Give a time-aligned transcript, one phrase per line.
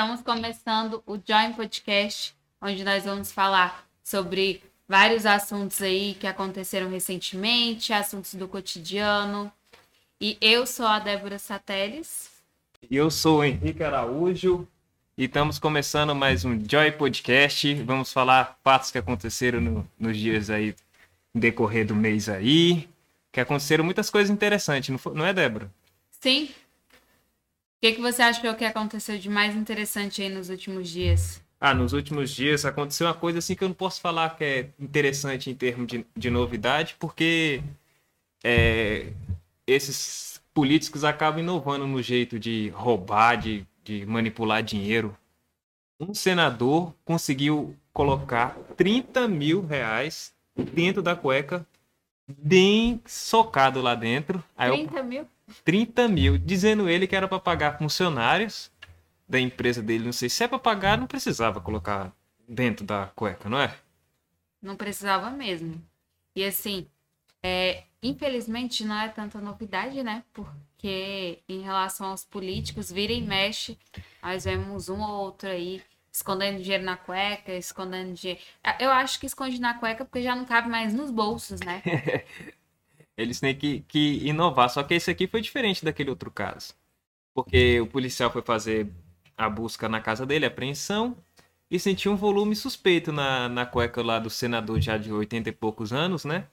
[0.00, 6.88] Estamos começando o Join Podcast, onde nós vamos falar sobre vários assuntos aí que aconteceram
[6.88, 9.52] recentemente, assuntos do cotidiano.
[10.18, 12.30] E eu sou a Débora Sateles.
[12.90, 14.66] E eu sou o Henrique Araújo.
[15.18, 17.74] E estamos começando mais um Joy Podcast.
[17.82, 20.74] Vamos falar fatos que aconteceram no, nos dias aí,
[21.34, 22.88] decorrer do mês aí.
[23.30, 25.70] Que aconteceram muitas coisas interessantes, não, foi, não é, Débora?
[26.22, 26.48] Sim,
[27.80, 31.42] que, que você achou que aconteceu de mais interessante aí nos últimos dias?
[31.58, 34.68] Ah, nos últimos dias aconteceu uma coisa assim que eu não posso falar que é
[34.78, 37.62] interessante em termos de, de novidade, porque
[38.44, 39.12] é,
[39.66, 45.16] esses políticos acabam inovando no jeito de roubar, de, de manipular dinheiro.
[45.98, 51.66] Um senador conseguiu colocar 30 mil reais dentro da cueca,
[52.26, 54.42] bem socado lá dentro.
[54.56, 55.04] Aí 30 eu...
[55.04, 55.28] mil?
[55.64, 58.70] 30 mil, dizendo ele que era para pagar funcionários
[59.28, 60.04] da empresa dele.
[60.04, 62.12] Não sei se é para pagar, não precisava colocar
[62.48, 63.74] dentro da cueca, não é?
[64.60, 65.80] Não precisava mesmo.
[66.34, 66.86] E assim,
[67.42, 70.24] é, infelizmente não é tanta novidade, né?
[70.32, 73.78] Porque em relação aos políticos, vira e mexe,
[74.22, 78.40] nós vemos um ou outro aí escondendo dinheiro na cueca, escondendo dinheiro.
[78.78, 81.82] Eu acho que esconde na cueca porque já não cabe mais nos bolsos, né?
[83.20, 84.70] Eles têm que, que inovar.
[84.70, 86.74] Só que esse aqui foi diferente daquele outro caso.
[87.34, 88.88] Porque o policial foi fazer
[89.36, 91.16] a busca na casa dele, a apreensão,
[91.70, 95.52] e sentiu um volume suspeito na, na cueca lá do senador já de 80 e
[95.52, 96.46] poucos anos, né?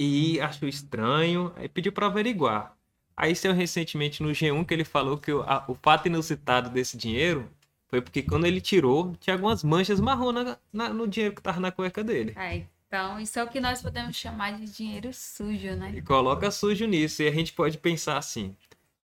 [0.00, 2.76] E achou estranho, aí pediu para averiguar.
[3.16, 6.96] Aí saiu recentemente no G1 que ele falou que o, a, o fato inusitado desse
[6.96, 7.50] dinheiro
[7.88, 11.60] foi porque quando ele tirou, tinha algumas manchas marrom na, na, no dinheiro que tava
[11.60, 12.32] na cueca dele.
[12.36, 15.92] Ai, então, isso é o que nós podemos chamar de dinheiro sujo, né?
[15.94, 17.22] E coloca sujo nisso.
[17.22, 18.56] E a gente pode pensar assim: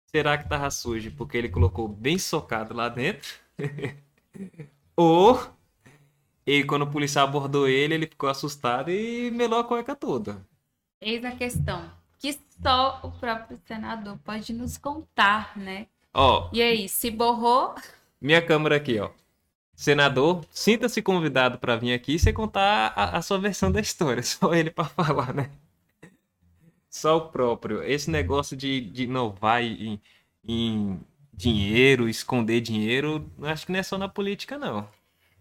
[0.06, 3.28] será que tava sujo porque ele colocou bem socado lá dentro?
[4.96, 5.52] Ou
[6.46, 10.44] e quando o policial abordou ele, ele ficou assustado e melou a cueca toda.
[11.00, 11.90] Eis a questão.
[12.18, 15.86] Que só o próprio senador pode nos contar, né?
[16.12, 16.48] Ó.
[16.52, 17.74] E aí, se borrou?
[18.20, 19.10] Minha câmera aqui, ó.
[19.82, 24.22] Senador, sinta-se convidado para vir aqui e você contar a, a, sua versão da história.
[24.22, 25.50] Só ele para falar, né?
[26.88, 27.82] Só o próprio.
[27.82, 30.00] Esse negócio de, de inovar em,
[30.46, 31.00] em
[31.34, 34.88] dinheiro, esconder dinheiro, acho que não é só na política, não.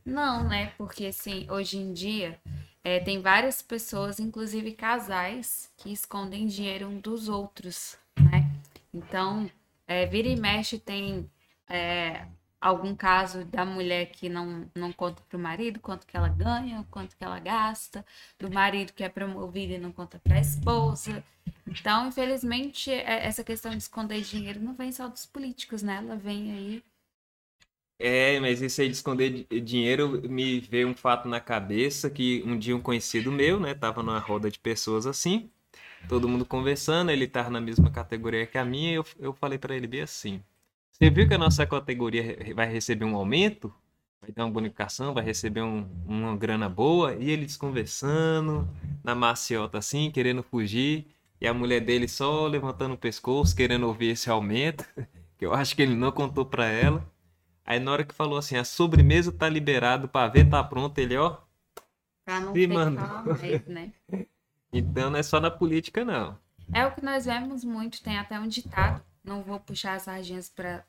[0.04, 0.74] Não, né?
[0.76, 2.42] Porque, assim, hoje em dia,
[2.84, 8.50] é, tem várias pessoas, inclusive casais, que escondem dinheiro um dos outros, né?
[8.92, 9.48] Então,
[9.88, 11.30] é, vira e mexe tem
[11.70, 12.26] é,
[12.62, 16.86] algum caso da mulher que não, não conta para o marido quanto que ela ganha,
[16.92, 18.06] quanto que ela gasta,
[18.40, 21.24] do marido que é promovido e não conta para a esposa.
[21.68, 25.98] Então, infelizmente, é, essa questão de esconder dinheiro não vem só dos políticos, né?
[25.98, 26.84] Ela vem aí.
[28.00, 32.58] É, mas isso aí de esconder dinheiro me veio um fato na cabeça que um
[32.58, 35.52] dia um conhecido meu, né, tava numa roda de pessoas assim,
[36.10, 39.58] todo mundo conversando, ele tava na mesma categoria que a minha, e eu, eu falei
[39.60, 40.44] para ele bem assim:
[41.02, 43.74] você viu que a nossa categoria vai receber um aumento?
[44.22, 47.16] Vai ter uma bonificação, vai receber um, uma grana boa.
[47.16, 48.70] E eles conversando,
[49.04, 51.08] na maciota assim, querendo fugir.
[51.42, 54.86] E a mulher dele só levantando o pescoço, querendo ouvir esse aumento.
[55.40, 57.04] Que eu acho que ele não contou pra ela.
[57.66, 61.18] Aí na hora que falou assim, a sobremesa tá liberado para ver, tá pronto, ele
[61.18, 61.38] ó.
[62.24, 63.26] Pra não se mandou.
[63.26, 63.92] Mais, né?
[64.72, 66.38] então não é só na política, não.
[66.72, 70.50] É o que nós vemos muito, tem até um ditado não vou puxar as sardinhas
[70.50, 70.84] para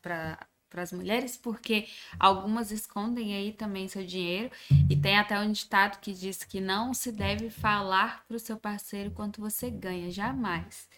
[0.73, 1.87] para as mulheres, porque
[2.19, 4.49] algumas escondem aí também seu dinheiro
[4.89, 8.57] e tem até um ditado que diz que não se deve falar para o seu
[8.57, 10.89] parceiro quanto você ganha, jamais.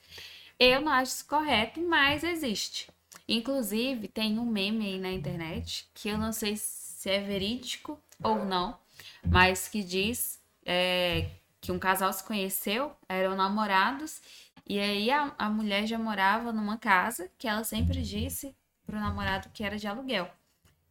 [0.57, 2.89] Eu não acho isso correto, mas existe.
[3.27, 8.45] Inclusive, tem um meme aí na internet que eu não sei se é verídico ou
[8.45, 8.77] não,
[9.27, 14.21] mas que diz é, que um casal se conheceu, eram namorados
[14.67, 19.49] e aí a, a mulher já morava numa casa que ela sempre disse pro namorado
[19.53, 20.29] que era de aluguel.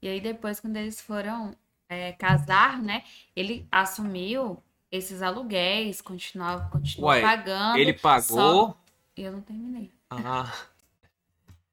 [0.00, 1.56] E aí depois, quando eles foram
[1.88, 3.02] é, casar, né,
[3.34, 4.62] ele assumiu
[4.92, 7.78] esses aluguéis, continuava, continuou Ué, pagando.
[7.78, 8.22] Ele pagou?
[8.22, 8.80] Só...
[9.16, 9.92] Eu não terminei.
[10.10, 10.52] Ah.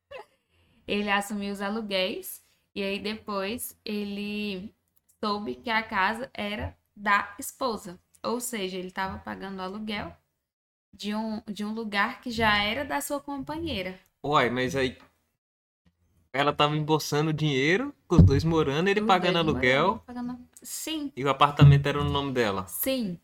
[0.87, 2.43] ele assumiu os aluguéis
[2.73, 4.73] e aí depois ele
[5.23, 7.99] soube que a casa era da esposa.
[8.23, 10.15] Ou seja, ele estava pagando aluguel
[10.93, 13.99] de um, de um lugar que já era da sua companheira.
[14.23, 14.97] Uai, mas aí
[16.33, 20.01] ela tava embolsando dinheiro, com os dois morando, ele os pagando aluguel.
[20.05, 20.39] Pagando...
[20.61, 21.11] Sim.
[21.15, 22.65] E o apartamento era no nome dela.
[22.67, 23.19] Sim.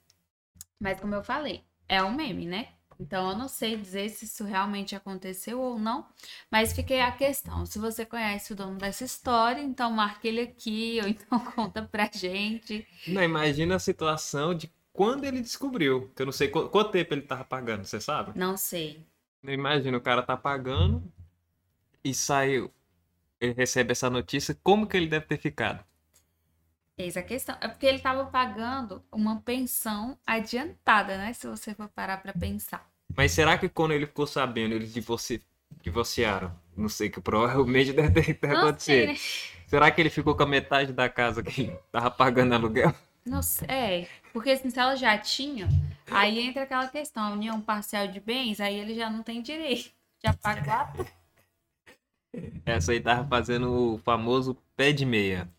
[0.79, 2.69] Mas como eu falei, é um meme, né?
[2.99, 6.05] Então eu não sei dizer se isso realmente aconteceu ou não,
[6.51, 7.65] mas fiquei a questão.
[7.65, 12.09] Se você conhece o dono dessa história, então marque ele aqui ou então conta pra
[12.11, 12.87] gente.
[13.07, 16.11] Não, imagina a situação de quando ele descobriu.
[16.15, 18.37] Que eu não sei qu- quanto tempo ele tava pagando, você sabe?
[18.37, 19.05] Não sei.
[19.43, 21.03] Imagina, o cara tá pagando
[22.03, 22.73] e saiu.
[23.39, 25.83] Ele recebe essa notícia, como que ele deve ter ficado?
[26.97, 27.55] Eis a questão.
[27.61, 31.33] É porque ele estava pagando uma pensão adiantada, né?
[31.33, 32.89] Se você for parar pra pensar.
[33.15, 35.41] Mas será que quando ele ficou sabendo, eles divorci...
[35.81, 36.53] divorciaram?
[36.75, 38.49] Não sei, que provavelmente deve ter,
[38.79, 39.07] sei, acontecido.
[39.07, 39.15] né?
[39.67, 42.93] Será que ele ficou com a metade da casa que tava pagando aluguel?
[43.27, 43.67] Não sei.
[43.67, 45.67] É, porque assim, se ela já tinha,
[46.09, 49.91] aí entra aquela questão, a união parcial de bens, aí ele já não tem direito.
[50.23, 50.93] Já pagou a
[52.65, 55.49] Essa aí tava fazendo o famoso pé de meia.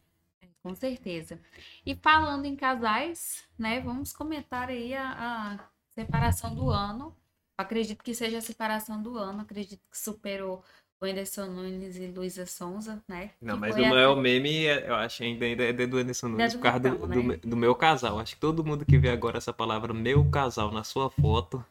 [0.63, 1.41] Com certeza.
[1.87, 3.81] E falando em casais, né?
[3.81, 5.59] Vamos comentar aí a, a
[5.91, 7.15] separação do ano.
[7.57, 9.43] Acredito que seja a separação do ano.
[9.43, 10.65] Acredito que superou
[11.03, 13.33] Anderson Nunes e Luísa Sonza, né?
[13.41, 16.29] Não, Que mas o a- maior meme, é- eu acho ainda, ainda é do Anderson
[16.29, 17.37] Nunes, do por causa do, casal, do, né?
[17.37, 18.19] do meu casal.
[18.19, 21.65] Acho que todo mundo que vê agora essa palavra meu casal na sua foto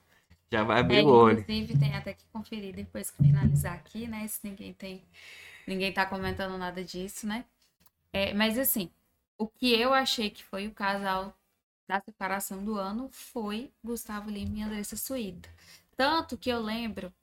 [0.51, 1.39] já vai abrir É, o olho.
[1.41, 4.27] inclusive, tem até que conferir depois que finalizar aqui, né?
[4.27, 5.03] Se ninguém tem.
[5.67, 7.45] Ninguém tá comentando nada disso, né?
[8.13, 8.91] É, mas assim,
[9.37, 11.35] o que eu achei que foi o casal
[11.87, 15.49] da separação do ano foi Gustavo Lima e Andressa Suíta.
[15.97, 17.13] Tanto que eu lembro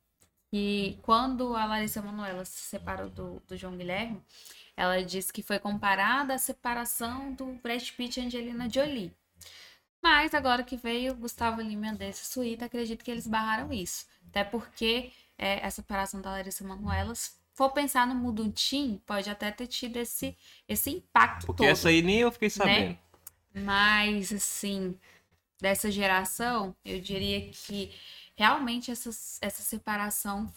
[0.55, 4.23] que quando a Larissa Manoela se separou do, do João Guilherme,
[4.77, 9.13] ela disse que foi comparada à separação do Brad Pitt e Angelina Jolie.
[10.01, 14.07] Mas agora que veio Gustavo Lima e Andressa Suíta, acredito que eles barraram isso.
[14.29, 19.51] Até porque é, a separação da Larissa Manoela, se for pensar no Muduntim, pode até
[19.51, 20.37] ter tido esse,
[20.69, 21.69] esse impacto Porque todo.
[21.69, 22.97] essa aí nem eu fiquei sabendo.
[23.53, 24.97] Mas, assim,
[25.61, 27.91] dessa geração, eu diria que
[28.35, 29.11] realmente essa,
[29.41, 30.51] essa separação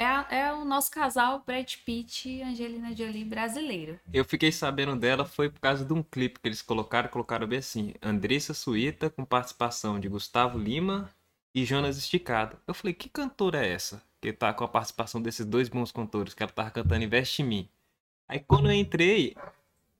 [0.00, 4.00] é, é o nosso casal Brad Pitt e Angelina Jolie brasileiro.
[4.12, 7.58] Eu fiquei sabendo dela foi por causa de um clipe que eles colocaram, colocaram bem
[7.58, 11.10] assim, Andressa Suíta com participação de Gustavo Lima
[11.54, 12.56] e Jonas Esticado.
[12.66, 14.02] Eu falei, que cantora é essa?
[14.20, 17.46] Que tá com a participação desses dois bons cantores, que ela tava cantando Investe em
[17.46, 17.68] Mim.
[18.26, 19.36] Aí quando eu entrei,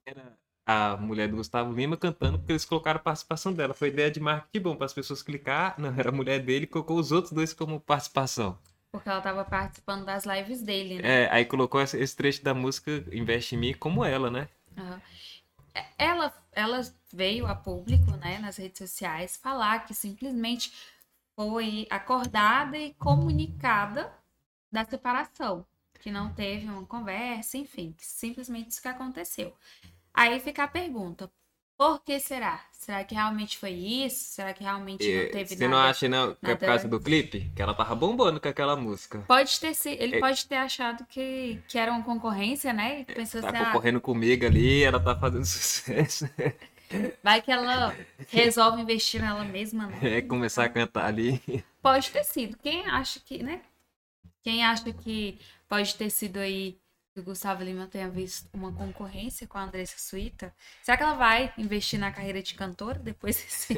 [0.06, 0.39] era
[0.70, 3.74] a mulher do Gustavo Lima cantando, porque eles colocaram a participação dela.
[3.74, 5.74] Foi ideia de marketing bom para as pessoas clicar.
[5.76, 8.56] Não, era a mulher dele e colocou os outros dois como participação.
[8.92, 11.24] Porque ela tava participando das lives dele, né?
[11.24, 14.48] É, aí colocou esse trecho da música Investe em Mim como ela, né?
[15.74, 16.80] É, Ela, ela
[17.12, 20.72] veio a público, né, nas redes sociais, falar que simplesmente
[21.34, 24.12] foi acordada e comunicada
[24.70, 25.66] da separação,
[26.00, 29.52] que não teve uma conversa, enfim, que simplesmente isso que aconteceu.
[30.14, 31.30] Aí fica a pergunta:
[31.76, 32.64] por que será?
[32.72, 34.32] Será que realmente foi isso?
[34.34, 35.90] Será que realmente E não teve Você não nada?
[35.90, 37.50] acha não, que é por causa do clipe?
[37.54, 39.22] Que ela tava bombando com aquela música.
[39.26, 40.20] Pode ter sido, ele É.
[40.20, 43.00] pode ter achado que, que era uma concorrência, né?
[43.00, 46.28] E pensou Tá assim, ah, concorrendo comigo ali, ela tá fazendo sucesso.
[47.22, 47.94] vai que ela
[48.28, 49.98] resolve investir nela mesma, né?
[50.02, 51.40] É, começar a cantar ali.
[51.82, 52.58] Pode ter sido.
[52.58, 53.62] Quem acha que, né?
[54.42, 56.79] Quem acha que pode ter sido aí
[57.12, 60.54] que o Gustavo Lima tenha visto uma concorrência com a Andressa Suíta?
[60.82, 63.74] Será que ela vai investir na carreira de cantora depois desse-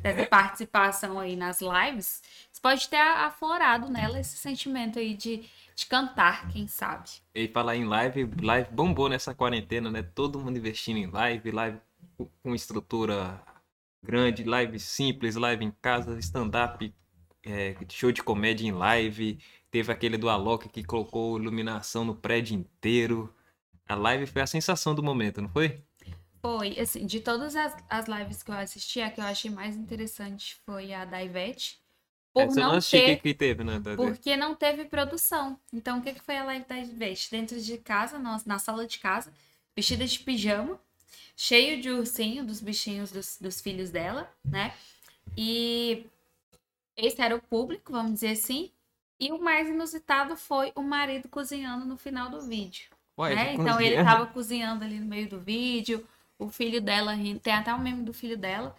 [0.00, 2.22] dessa participação aí nas lives?
[2.52, 5.44] Isso pode ter aflorado nela esse sentimento aí de,
[5.74, 7.10] de cantar, quem sabe?
[7.34, 10.02] E falar em live, live bombou nessa quarentena, né?
[10.02, 11.78] Todo mundo investindo em live, live
[12.16, 13.42] com- com estrutura
[14.04, 16.94] grande, live simples, live em casa, stand-up,
[17.44, 19.38] é, show de comédia em live.
[19.72, 23.34] Teve aquele do Alok que colocou iluminação no prédio inteiro.
[23.88, 25.82] A live foi a sensação do momento, não foi?
[26.42, 29.74] Foi, assim, de todas as, as lives que eu assisti, a que eu achei mais
[29.74, 31.80] interessante foi a da Ivete.
[32.34, 33.80] Por Essa eu não ter que, teve, né?
[33.96, 35.58] Porque não teve produção.
[35.72, 37.30] Então, o que, que foi a live da Ivete?
[37.30, 39.32] Dentro de casa, na, na sala de casa,
[39.74, 40.78] vestida de pijama,
[41.34, 44.74] cheio de ursinho dos bichinhos dos, dos filhos dela, né?
[45.34, 46.04] E
[46.94, 48.70] esse era o público, vamos dizer assim.
[49.22, 52.86] E o mais inusitado foi o marido cozinhando no final do vídeo.
[53.16, 53.54] Ué, né?
[53.54, 54.04] Então ele cozinha.
[54.04, 56.04] tava cozinhando ali no meio do vídeo,
[56.36, 57.38] o filho dela rindo.
[57.38, 58.74] Tem até o meme do filho dela.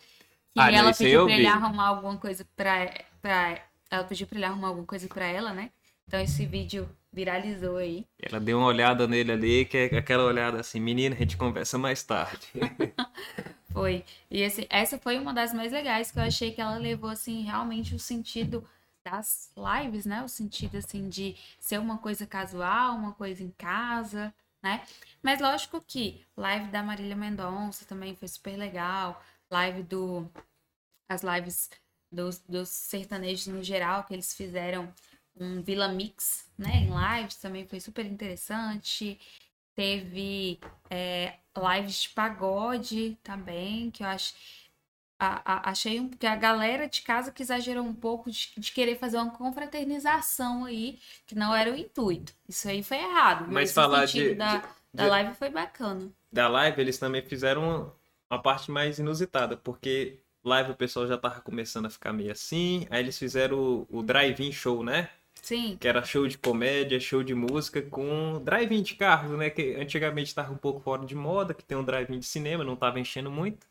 [0.53, 3.57] Que Ah, ela pediu pra ele arrumar alguma coisa pra, pra.
[3.89, 5.69] Ela pediu pra ele arrumar alguma coisa pra ela, né?
[6.05, 8.05] Então esse vídeo viralizou aí.
[8.21, 11.77] Ela deu uma olhada nele ali, que é aquela olhada assim, menina, a gente conversa
[11.77, 12.49] mais tarde.
[13.71, 14.03] Foi.
[14.29, 17.43] E esse, essa foi uma das mais legais que eu achei que ela levou, assim,
[17.43, 18.67] realmente o sentido
[19.03, 20.23] das lives, né?
[20.23, 24.85] O sentido, assim, de ser uma coisa casual, uma coisa em casa, né?
[25.21, 29.21] Mas lógico que live da Marília Mendonça também foi super legal.
[29.51, 30.29] Live do.
[31.09, 31.69] As lives
[32.11, 34.93] dos, dos sertanejos no geral, que eles fizeram
[35.35, 36.69] um Vila Mix, né?
[36.77, 39.19] Em lives também foi super interessante.
[39.75, 44.33] Teve é, lives de pagode também, que eu acho.
[45.23, 48.71] A, a, achei um, que a galera de casa que exagerou um pouco de, de,
[48.73, 52.33] querer fazer uma confraternização aí, que não era o intuito.
[52.47, 53.45] Isso aí foi errado.
[53.49, 56.11] Mas, falar de, da, de, da live foi bacana.
[56.29, 57.95] Da live, eles também fizeram uma,
[58.29, 62.85] uma parte mais inusitada, porque live o pessoal já tava começando a ficar meio assim.
[62.89, 65.09] Aí eles fizeram o, o drive-in show, né?
[65.41, 65.77] Sim.
[65.79, 69.49] Que era show de comédia, show de música com drive-in de carros, né?
[69.49, 72.73] Que antigamente estava um pouco fora de moda, que tem um drive-in de cinema, não
[72.73, 73.65] estava enchendo muito.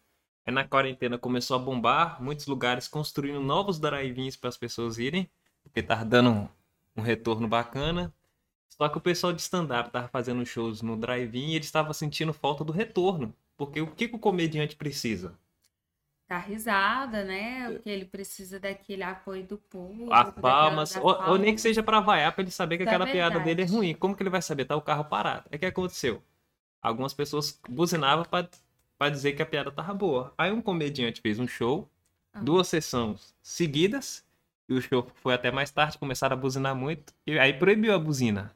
[0.44, 5.30] Aí na quarentena começou a bombar, muitos lugares construindo novos drive-ins para as pessoas irem,
[5.62, 6.48] porque tava dando um,
[6.96, 8.12] um, retorno bacana.
[8.68, 12.32] Só que o pessoal de stand-up tava fazendo shows no drive-in e eles estavam sentindo
[12.32, 13.34] falta do retorno.
[13.56, 15.38] Porque o que, que o comediante precisa?
[16.32, 17.70] dar risada, né?
[17.70, 20.12] Porque ele precisa daquele apoio do público.
[20.12, 23.32] As palmas, ou, ou, nem que seja para vaiar, para ele saber que aquela verdade.
[23.32, 23.94] piada dele é ruim.
[23.94, 24.64] Como que ele vai saber?
[24.64, 25.44] Tá o carro parado.
[25.50, 26.22] É que aconteceu.
[26.80, 28.48] Algumas pessoas buzinavam para
[29.10, 30.32] dizer que a piada tava boa.
[30.36, 31.88] Aí um comediante fez um show,
[32.32, 32.40] ah.
[32.40, 34.24] duas sessões seguidas,
[34.68, 37.98] e o show foi até mais tarde, começaram a buzinar muito, e aí proibiu a
[37.98, 38.54] buzina.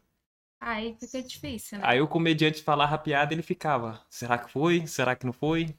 [0.61, 1.85] Aí fica difícil, né?
[1.87, 4.87] Aí o comediante falava a piada, ele ficava, será que foi?
[4.87, 5.75] Será que não foi?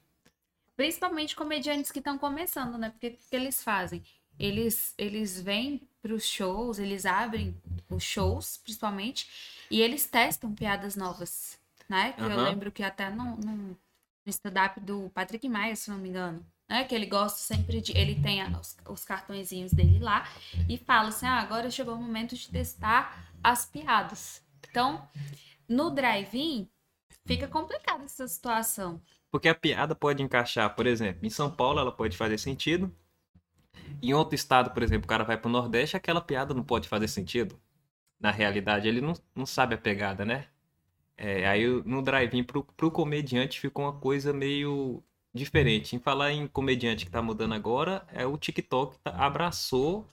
[0.76, 2.92] Principalmente comediantes que estão começando, né?
[2.92, 4.04] Porque o que eles fazem?
[4.40, 7.60] Eles, eles vêm para os shows, eles abrem
[7.90, 9.28] os shows, principalmente,
[9.72, 11.60] e eles testam piadas novas,
[11.90, 12.14] né?
[12.14, 12.32] Que uhum.
[12.32, 13.78] eu lembro que até no, no,
[14.27, 16.84] no stand-up do Patrick Maia, se não me engano, né?
[16.84, 17.98] Que ele gosta sempre de.
[17.98, 20.27] Ele tem os, os cartõezinhos dele lá
[20.67, 24.46] e fala assim: ah, agora chegou o momento de testar as piadas.
[24.69, 25.07] Então,
[25.67, 26.69] no drive-in,
[27.25, 29.01] fica complicada essa situação.
[29.31, 32.93] Porque a piada pode encaixar, por exemplo, em São Paulo ela pode fazer sentido.
[34.01, 37.07] Em outro estado, por exemplo, o cara vai pro Nordeste, aquela piada não pode fazer
[37.07, 37.60] sentido.
[38.19, 40.48] Na realidade, ele não, não sabe a pegada, né?
[41.18, 45.96] É, aí no drive-in pro, pro comediante ficou uma coisa meio diferente.
[45.96, 50.06] Em falar em comediante que tá mudando agora, é o TikTok tá, abraçou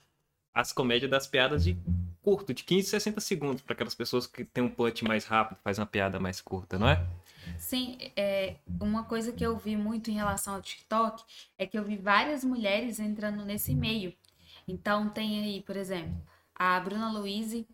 [0.55, 1.77] as comédias das piadas de
[2.23, 5.79] curto, de 15, 60 segundos, para aquelas pessoas que tem um punch mais rápido, faz
[5.79, 7.05] uma piada mais curta, não é?
[7.59, 11.23] Sim, é, uma coisa que eu vi muito em relação ao TikTok
[11.59, 14.15] é que eu vi várias mulheres entrando nesse meio.
[14.67, 16.17] Então tem aí, por exemplo,
[16.55, 17.67] a Bruna Louise.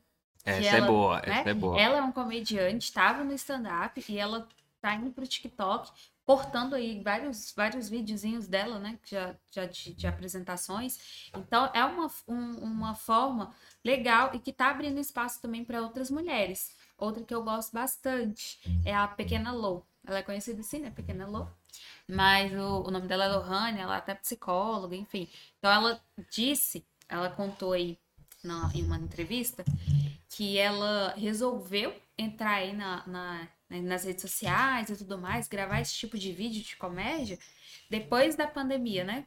[0.51, 1.23] Essa é ela, é boa, né?
[1.27, 1.81] essa é boa.
[1.81, 4.47] Ela é uma comediante, estava no stand-up e ela
[4.81, 5.91] tá indo pro TikTok,
[6.25, 8.99] cortando aí vários, vários videozinhos dela, né?
[9.05, 11.29] Já, já de, de apresentações.
[11.35, 13.53] Então é uma, um, uma forma
[13.85, 16.77] legal e que tá abrindo espaço também para outras mulheres.
[16.97, 19.87] Outra que eu gosto bastante é a Pequena Lou.
[20.07, 20.91] Ela é conhecida assim, né?
[20.91, 21.49] Pequena Lou.
[22.09, 25.29] Mas o, o nome dela é Lohane, ela é até psicóloga, enfim.
[25.59, 27.99] Então ela disse, ela contou aí
[28.43, 29.65] na, em uma entrevista,
[30.31, 35.95] que ela resolveu entrar aí na, na, nas redes sociais e tudo mais, gravar esse
[35.95, 37.39] tipo de vídeo de comédia
[37.91, 39.27] depois da pandemia, né?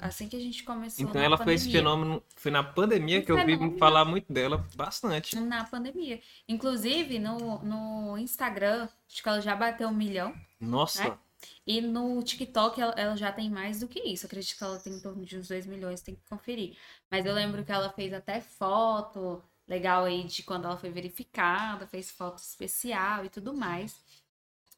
[0.00, 1.04] Assim que a gente começou.
[1.04, 1.44] Então ela pandemia.
[1.44, 5.38] foi esse fenômeno, foi na pandemia que eu vi falar muito dela bastante.
[5.38, 6.20] Na pandemia.
[6.48, 10.34] Inclusive no, no Instagram, acho que ela já bateu um milhão.
[10.60, 11.04] Nossa!
[11.04, 11.18] Né?
[11.64, 14.26] E no TikTok ela, ela, já tem mais do que isso.
[14.26, 16.76] acredito que ela tem em torno de uns 2 milhões, tem que conferir.
[17.08, 21.86] Mas eu lembro que ela fez até foto legal aí de quando ela foi verificada,
[21.86, 23.96] fez foto especial e tudo mais.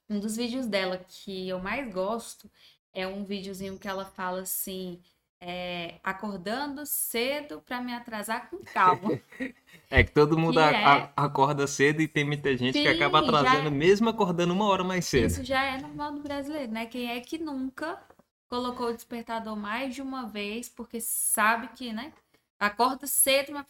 [0.09, 2.51] Um dos vídeos dela que eu mais gosto
[2.93, 5.01] é um videozinho que ela fala assim:
[5.41, 9.19] é, acordando cedo para me atrasar com calma.
[9.91, 11.13] é que todo mundo que a, é...
[11.17, 13.71] acorda cedo e tem muita gente Sim, que acaba atrasando, é...
[13.71, 15.27] mesmo acordando uma hora mais cedo.
[15.27, 16.85] Isso já é normal do brasileiro, né?
[16.85, 17.99] Quem é que nunca
[18.47, 22.13] colocou o despertador mais de uma vez, porque sabe que, né?
[22.61, 23.67] Acorda cedo, mas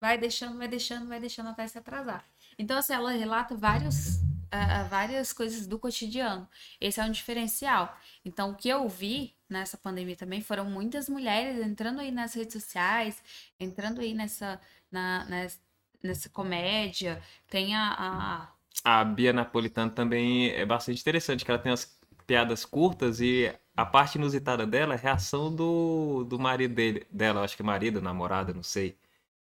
[0.00, 2.24] vai, deixando, vai deixando, vai deixando até se atrasar.
[2.58, 6.48] Então, assim, ela relata vários uh, várias coisas do cotidiano.
[6.80, 7.96] Esse é um diferencial.
[8.24, 12.54] Então, o que eu vi nessa pandemia também foram muitas mulheres entrando aí nas redes
[12.54, 13.22] sociais,
[13.58, 15.58] entrando aí nessa, na, nessa,
[16.02, 17.22] nessa comédia.
[17.48, 18.48] Tem a, a.
[18.84, 23.84] A Bia Napolitano também é bastante interessante, que ela tem as piadas curtas e a
[23.84, 28.52] parte inusitada dela é a reação do, do marido dele, dela, acho que marido, namorada,
[28.52, 28.96] não sei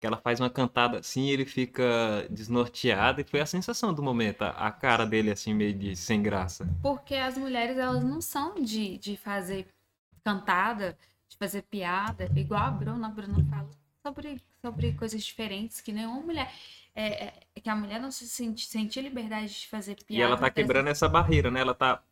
[0.02, 4.42] que ela faz uma cantada assim ele fica desnorteado e foi a sensação do momento,
[4.42, 6.68] a cara dele assim meio de sem graça.
[6.82, 9.68] Porque as mulheres elas não são de, de fazer
[10.24, 13.70] cantada, de fazer piada, igual a Bruna, a Bruna fala
[14.04, 16.52] sobre, sobre coisas diferentes que nenhuma mulher
[16.96, 20.20] é, é, que a mulher não se sente, sente liberdade de fazer piada.
[20.20, 21.60] E ela tá quebrando essa barreira, né?
[21.60, 22.02] Ela tá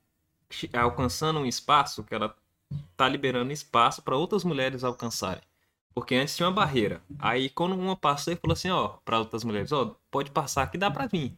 [0.75, 2.37] alcançando um espaço que ela
[2.97, 5.43] tá liberando espaço para outras mulheres alcançarem.
[5.95, 7.03] Porque antes tinha uma barreira.
[7.19, 10.79] Aí quando uma passou, ele falou assim, ó, para outras mulheres, ó, pode passar que
[10.79, 11.37] dá para vir.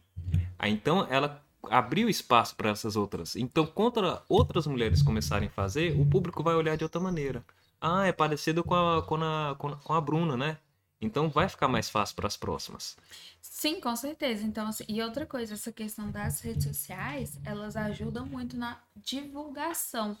[0.57, 3.35] Aí então ela abriu espaço para essas outras.
[3.35, 7.43] Então, quando outras mulheres começarem a fazer, o público vai olhar de outra maneira.
[7.79, 10.57] Ah, é parecido com a, com a, com a Bruna, né?
[11.01, 12.95] Então vai ficar mais fácil para as próximas.
[13.41, 14.45] Sim, com certeza.
[14.45, 20.17] Então, assim, e outra coisa, essa questão das redes sociais, elas ajudam muito na divulgação,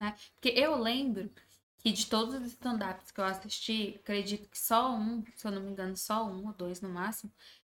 [0.00, 0.14] né?
[0.34, 1.30] Porque eu lembro
[1.86, 5.62] que de todos os stand-ups que eu assisti, acredito que só um, se eu não
[5.62, 7.30] me engano, só um ou dois no máximo,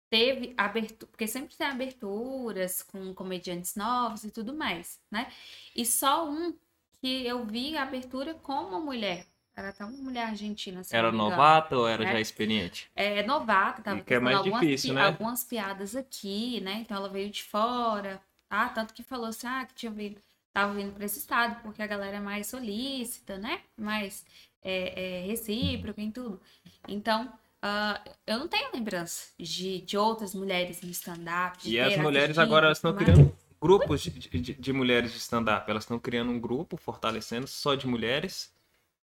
[0.10, 5.32] teve abertura, porque sempre tem aberturas com comediantes novos e tudo mais, né?
[5.76, 6.58] E só um
[7.00, 9.28] que eu vi a abertura com uma mulher.
[9.56, 10.82] Era até uma mulher argentina.
[10.90, 12.14] era novata ou era né?
[12.14, 12.90] já experiente?
[12.96, 15.04] É, novata, tava que é mais algumas, difícil, né?
[15.04, 16.80] algumas piadas aqui, né?
[16.82, 18.70] Então ela veio de fora, tá?
[18.70, 20.20] Tanto que falou assim, ah, que tinha vindo,
[20.60, 23.62] tava vindo para esse estado, porque a galera é mais solícita, né?
[23.78, 24.26] Mais
[24.62, 26.40] é, é, recíproca em tudo.
[26.88, 31.58] Então, Uh, eu não tenho lembrança de, de outras mulheres no stand-up.
[31.70, 35.70] E as mulheres agora estão criando grupos de, de, de mulheres de stand-up.
[35.70, 38.54] Elas estão criando um grupo, fortalecendo só de mulheres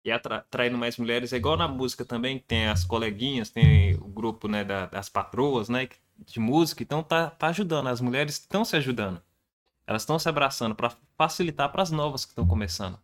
[0.04, 1.32] e atraindo mais mulheres.
[1.32, 5.70] É igual na música também, tem as coleguinhas, tem o grupo né, da, das patroas
[5.70, 6.84] né, de música.
[6.84, 7.88] Então tá, tá ajudando.
[7.88, 9.22] As mulheres estão se ajudando.
[9.86, 12.98] Elas estão se abraçando para facilitar para as novas que estão começando.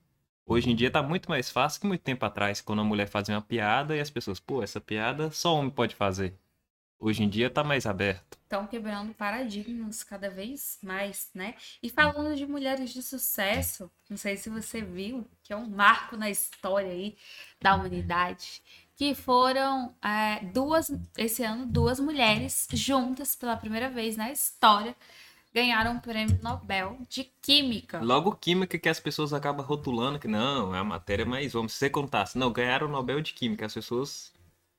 [0.45, 3.36] Hoje em dia tá muito mais fácil que muito tempo atrás, quando a mulher fazia
[3.36, 6.36] uma piada e as pessoas, pô, essa piada só homem pode fazer.
[6.98, 8.38] Hoje em dia tá mais aberto.
[8.43, 11.55] Estão quebrando paradigmas cada vez mais, né?
[11.83, 16.17] E falando de mulheres de sucesso, não sei se você viu, que é um marco
[16.17, 17.15] na história aí
[17.62, 18.62] da humanidade,
[18.95, 24.95] que foram é, duas, esse ano, duas mulheres juntas pela primeira vez na história
[25.53, 28.00] ganharam um prêmio Nobel de Química.
[28.01, 31.79] Logo Química que as pessoas acabam rotulando que não, é a matéria mais vamos se
[31.79, 32.38] você contasse.
[32.38, 33.65] Não, ganharam o Nobel de Química.
[33.65, 34.34] As pessoas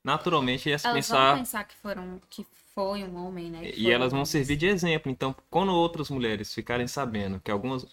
[0.05, 1.31] naturalmente iam elas pensar...
[1.31, 3.71] vão pensar que foram que foi um homem, né?
[3.75, 5.11] E elas vão servir de exemplo.
[5.11, 7.87] Então, quando outras mulheres ficarem sabendo que algumas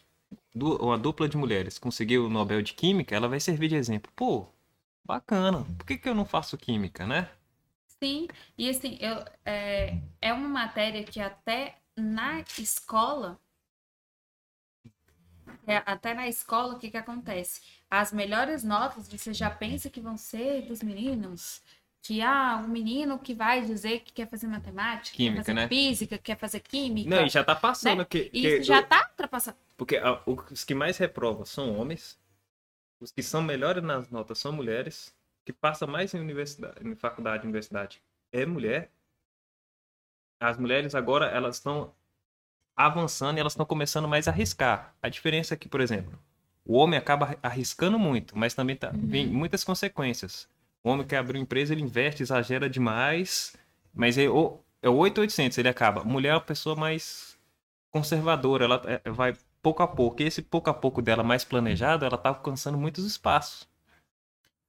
[0.56, 4.12] uma dupla de mulheres conseguiu o Nobel de Química, ela vai servir de exemplo.
[4.16, 4.48] Pô,
[5.06, 5.64] bacana.
[5.78, 7.30] Por que, que eu não faço química, né?
[8.02, 13.40] Sim, e assim, eu, é, é uma matéria que até na escola,
[15.66, 17.62] é, até na escola, o que, que acontece?
[17.90, 21.62] As melhores notas você já pensa que vão ser dos meninos.
[22.02, 25.68] Que ah, o menino que vai dizer que quer fazer matemática, química, quer fazer né?
[25.68, 27.10] física, quer fazer química.
[27.10, 28.00] Não, e já tá passando.
[28.00, 28.06] Né?
[28.06, 29.58] Que, que, Isso já tá ultrapassando.
[29.76, 32.18] Porque a, os que mais reprovam são homens,
[33.02, 35.14] os que são melhores nas notas são mulheres,
[35.46, 38.92] que passa mais em universidade, em faculdade, universidade é mulher,
[40.40, 41.94] as mulheres agora elas estão
[42.76, 44.94] avançando e elas estão começando mais a arriscar.
[45.02, 46.18] A diferença é que, por exemplo,
[46.64, 49.08] o homem acaba arriscando muito, mas também tá, uhum.
[49.08, 50.48] vem muitas consequências.
[50.84, 53.56] O homem que abre uma empresa, ele investe, exagera demais,
[53.94, 56.04] mas é o, é o 8,800, ele acaba.
[56.04, 57.38] Mulher é uma pessoa mais
[57.90, 60.22] conservadora, ela é, vai pouco a pouco.
[60.22, 63.68] E esse pouco a pouco dela mais planejado, ela tá alcançando muitos espaços.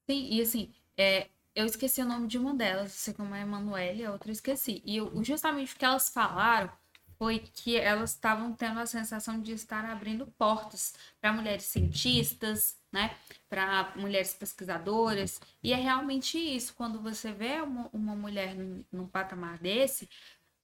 [0.08, 4.04] Sim, e assim, é, eu esqueci o nome de uma delas, sei como é Emanuele,
[4.04, 4.80] a outra eu esqueci.
[4.84, 6.70] E eu, justamente o que elas falaram
[7.18, 13.10] foi que elas estavam tendo a sensação de estar abrindo portas para mulheres cientistas, né,
[13.48, 15.40] para mulheres pesquisadoras.
[15.60, 16.74] E é realmente isso.
[16.74, 20.08] Quando você vê uma, uma mulher num, num patamar desse,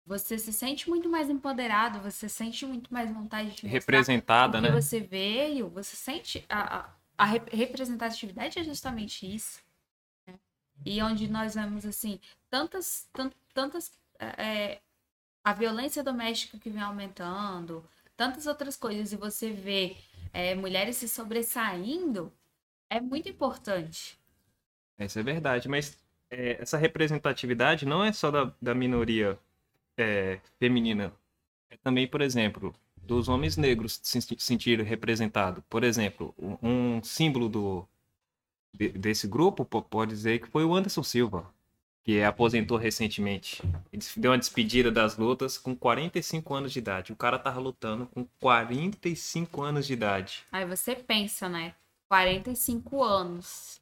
[0.06, 4.70] você se sente muito mais empoderado, você sente muito mais vontade de representada, né?
[4.70, 9.63] Você veio, você sente a, a, a representatividade é justamente isso
[10.84, 12.20] e onde nós vemos assim
[12.50, 13.08] tantas
[13.52, 14.80] tantas é,
[15.42, 17.84] a violência doméstica que vem aumentando
[18.16, 19.96] tantas outras coisas e você vê
[20.32, 22.32] é, mulheres se sobressaindo
[22.88, 24.18] é muito importante.
[24.98, 25.98] Isso é verdade mas
[26.30, 29.38] é, essa representatividade não é só da, da minoria
[29.96, 31.12] é, feminina.
[31.70, 35.62] É também por exemplo dos homens negros se sentir representado.
[35.68, 37.88] Por exemplo um símbolo do
[38.74, 41.46] de, desse grupo, pode dizer que foi o Anderson Silva,
[42.02, 43.62] que aposentou recentemente.
[43.92, 47.12] Ele deu uma despedida das lutas com 45 anos de idade.
[47.12, 50.44] O cara tava lutando com 45 anos de idade.
[50.50, 51.74] Aí você pensa, né?
[52.08, 53.80] 45 anos.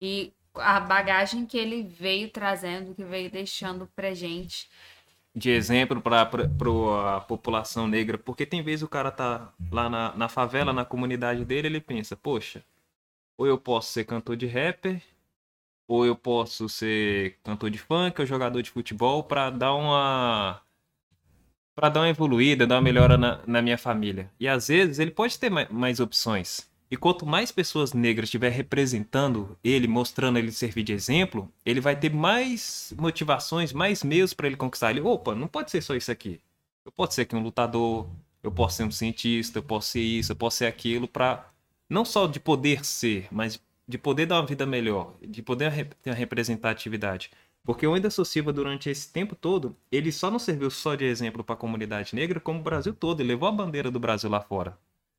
[0.00, 4.68] E a bagagem que ele veio trazendo, que veio deixando pra gente.
[5.34, 6.28] De exemplo para
[7.16, 11.44] a população negra, porque tem vezes o cara tá lá na, na favela, na comunidade
[11.44, 12.62] dele, ele pensa, poxa,
[13.42, 15.02] ou eu posso ser cantor de rapper,
[15.88, 20.62] ou eu posso ser cantor de funk ou jogador de futebol para dar uma
[21.74, 24.30] para dar uma evoluída, dar uma melhora na, na, minha família.
[24.38, 26.70] E às vezes ele pode ter mais, mais opções.
[26.88, 31.96] E quanto mais pessoas negras estiver representando ele, mostrando ele servir de exemplo, ele vai
[31.96, 34.90] ter mais motivações, mais meios para ele conquistar.
[34.90, 36.40] Ele, opa, não pode ser só isso aqui.
[36.84, 38.06] Eu posso ser aqui um lutador,
[38.40, 41.51] eu posso ser um cientista, eu posso ser isso, eu posso ser aquilo, para
[41.92, 46.10] não só de poder ser, mas de poder dar uma vida melhor, de poder ter
[46.10, 47.30] uma representatividade.
[47.64, 51.44] Porque o Anderson Silva, durante esse tempo todo, ele só não serviu só de exemplo
[51.44, 53.20] para a comunidade negra, como o Brasil todo.
[53.20, 54.76] Ele levou a bandeira do Brasil lá fora.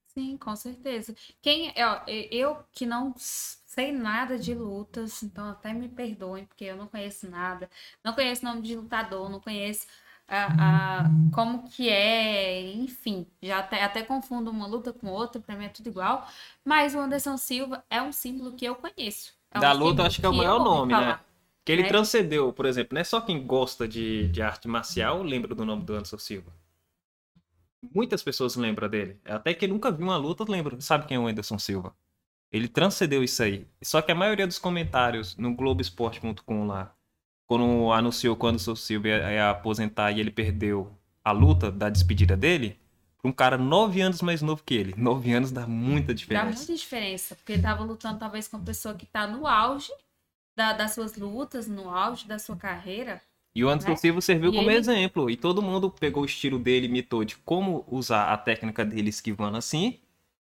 [0.07, 1.15] Sim, com certeza.
[1.41, 1.89] Quem eu,
[2.29, 7.29] eu que não sei nada de lutas, então até me perdoem, porque eu não conheço
[7.29, 7.69] nada.
[8.03, 9.87] Não conheço nome de lutador, não conheço
[10.37, 15.55] a, a, como que é, enfim, já até, até confundo uma luta com outra, para
[15.55, 16.27] mim é tudo igual.
[16.63, 19.33] Mas o Anderson Silva é um símbolo que eu conheço.
[19.51, 21.19] É um da luta, acho que é o maior nome, né?
[21.65, 21.87] Que ele é.
[21.87, 25.83] transcendeu, por exemplo, não é só quem gosta de, de arte marcial lembra do nome
[25.83, 26.51] do Anderson Silva.
[27.93, 29.19] Muitas pessoas lembram dele.
[29.25, 30.79] Até quem nunca viu uma luta lembra.
[30.81, 31.95] Sabe quem é o Anderson Silva?
[32.51, 33.67] Ele transcendeu isso aí.
[33.81, 36.95] Só que a maioria dos comentários no Globoesporte.com lá,
[37.53, 40.91] quando anunciou que o Anderson Silva ia, ia aposentar e ele perdeu
[41.23, 42.79] a luta da despedida dele,
[43.23, 44.95] um cara nove anos mais novo que ele.
[44.97, 46.45] Nove anos dá muita diferença.
[46.45, 49.91] Dá muita diferença, porque ele tava lutando talvez com uma pessoa que tá no auge
[50.57, 53.21] da, das suas lutas, no auge da sua carreira.
[53.55, 53.97] E o Anderson né?
[53.97, 54.79] Silva serviu e como ele...
[54.79, 55.29] exemplo.
[55.29, 59.57] E todo mundo pegou o estilo dele, imitou de como usar a técnica dele esquivando
[59.57, 59.99] assim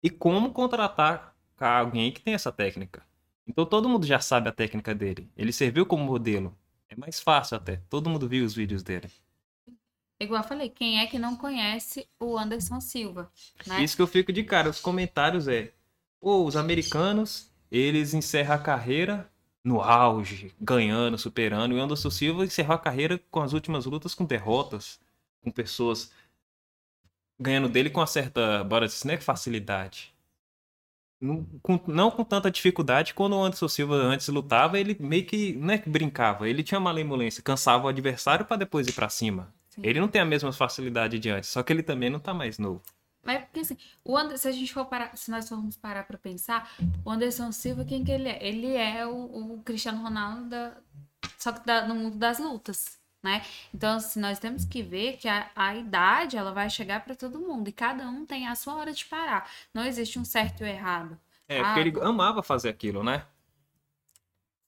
[0.02, 3.02] e como contratar alguém que tem essa técnica.
[3.46, 5.30] Então todo mundo já sabe a técnica dele.
[5.36, 6.56] Ele serviu como modelo.
[6.88, 7.76] É mais fácil até.
[7.88, 9.10] Todo mundo viu os vídeos dele.
[10.18, 13.30] Igual eu falei, quem é que não conhece o Anderson Silva?
[13.66, 13.84] Né?
[13.84, 14.70] Isso que eu fico de cara.
[14.70, 15.72] Os comentários é:
[16.20, 19.30] pô, os americanos, eles encerram a carreira
[19.62, 21.74] no auge, ganhando, superando.
[21.74, 24.98] E o Anderson Silva encerrou a carreira com as últimas lutas com derrotas,
[25.42, 26.10] com pessoas
[27.38, 30.14] ganhando dele com uma certa, bora dizer, né, facilidade.
[31.20, 35.54] Não com, não com tanta dificuldade, quando o Anderson Silva antes lutava, ele meio que,
[35.54, 39.52] não é que brincava, ele tinha malemolência, cansava o adversário para depois ir para cima.
[39.70, 39.80] Sim.
[39.82, 42.58] Ele não tem a mesma facilidade de antes, só que ele também não tá mais
[42.58, 42.82] novo.
[43.22, 46.16] Mas porque assim, o Anderson, se a gente for parar, se nós formos parar para
[46.16, 46.70] pensar,
[47.04, 48.46] o Anderson Silva, quem que ele é?
[48.46, 50.76] Ele é o, o Cristiano Ronaldo da,
[51.38, 53.42] só que da, no mundo das lutas, né?
[53.74, 57.40] Então, assim, nós temos que ver que a, a idade, ela vai chegar para todo
[57.40, 59.50] mundo e cada um tem a sua hora de parar.
[59.74, 61.18] Não existe um certo e errado.
[61.48, 63.26] É, porque ah, ele amava fazer aquilo, né?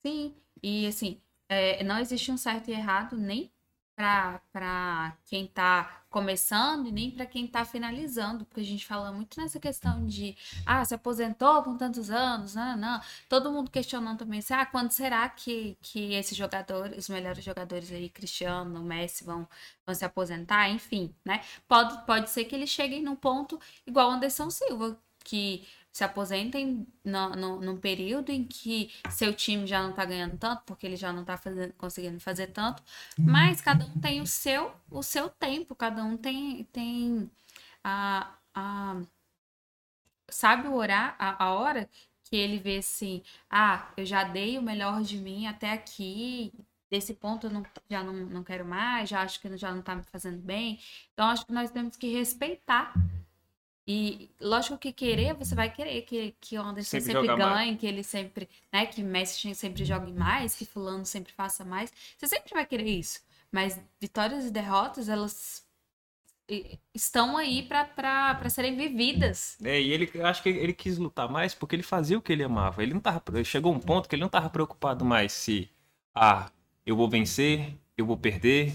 [0.04, 3.50] Sim, e assim, é, não existe um certo e errado nem
[3.96, 9.38] para quem está começando e nem para quem está finalizando, porque a gente fala muito
[9.40, 13.00] nessa questão de ah, se aposentou com tantos anos, não, não.
[13.28, 17.92] Todo mundo questionando também se ah, quando será que, que esses jogadores, os melhores jogadores
[17.92, 19.46] aí, Cristiano, Messi, vão,
[19.84, 21.42] vão se aposentar, enfim, né?
[21.66, 25.66] Pode, pode ser que eles cheguem num ponto igual Anderson Silva, que
[25.98, 30.62] se aposentem no, no, num período em que seu time já não tá ganhando tanto,
[30.64, 32.80] porque ele já não tá fazendo, conseguindo fazer tanto,
[33.18, 37.28] mas cada um tem o seu, o seu tempo, cada um tem, tem
[37.82, 39.00] a, a
[40.30, 41.90] sabe orar a, a hora
[42.22, 46.52] que ele vê assim, ah, eu já dei o melhor de mim até aqui,
[46.88, 49.96] desse ponto eu não, já não, não quero mais, já acho que já não tá
[49.96, 50.78] me fazendo bem.
[51.12, 52.94] Então, acho que nós temos que respeitar
[53.90, 57.80] e lógico que querer, você vai querer que, que o Anderson sempre, sempre ganhe, mais.
[57.80, 61.90] que ele sempre, né, que Messi sempre jogue mais, que fulano sempre faça mais.
[62.18, 63.22] Você sempre vai querer isso.
[63.50, 65.66] Mas vitórias e derrotas, elas
[66.94, 69.56] estão aí para serem vividas.
[69.64, 72.44] É, e ele acho que ele quis lutar mais porque ele fazia o que ele
[72.44, 72.82] amava.
[72.82, 75.70] Ele não tava, chegou um ponto que ele não estava preocupado mais se
[76.14, 76.50] ah,
[76.84, 78.70] eu vou vencer, eu vou perder,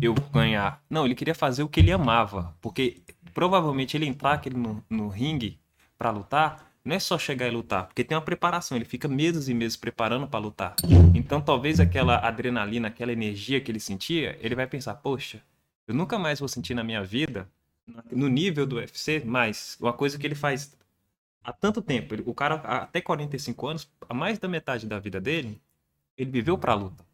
[0.00, 0.82] eu ganhar.
[0.88, 5.08] Não, ele queria fazer o que ele amava, porque provavelmente ele entrar aquele no, no
[5.08, 5.58] ringue
[5.96, 9.48] para lutar, não é só chegar e lutar, porque tem uma preparação, ele fica meses
[9.48, 10.74] e meses preparando para lutar.
[11.14, 15.42] Então talvez aquela adrenalina, aquela energia que ele sentia, ele vai pensar, poxa,
[15.86, 17.48] eu nunca mais vou sentir na minha vida,
[18.10, 20.76] no nível do UFC, mais uma coisa que ele faz
[21.44, 22.14] há tanto tempo.
[22.24, 25.60] O cara, até 45 anos, a mais da metade da vida dele,
[26.16, 27.04] ele viveu pra luta.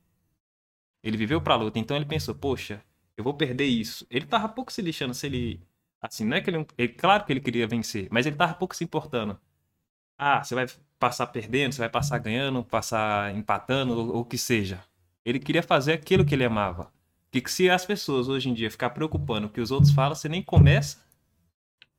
[1.07, 1.79] Ele viveu pra luta.
[1.79, 2.83] Então ele pensou, poxa,
[3.16, 4.07] eu vou perder isso.
[4.11, 5.61] Ele tava pouco se lixando se ele
[6.01, 8.77] Assim, não é que ele, ele, Claro que ele queria vencer, mas ele tava pouco
[8.77, 9.38] se importando.
[10.19, 10.66] Ah, você vai
[10.99, 14.83] passar perdendo, você vai passar ganhando, passar empatando, ou o que seja.
[15.25, 16.92] Ele queria fazer aquilo que ele amava.
[17.31, 20.14] Que, que se as pessoas hoje em dia ficar preocupando o que os outros falam,
[20.14, 21.05] você nem começa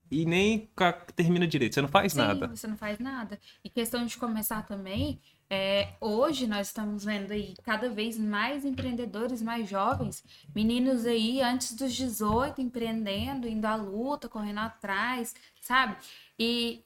[0.10, 0.70] e nem
[1.16, 1.76] termina direito.
[1.76, 2.48] Você não faz Sim, nada.
[2.48, 3.40] Você não faz nada.
[3.64, 9.42] E questão de começar também, é, hoje nós estamos vendo aí cada vez mais empreendedores
[9.42, 15.96] mais jovens, meninos aí antes dos 18 empreendendo, indo à luta, correndo atrás, sabe?
[16.38, 16.84] E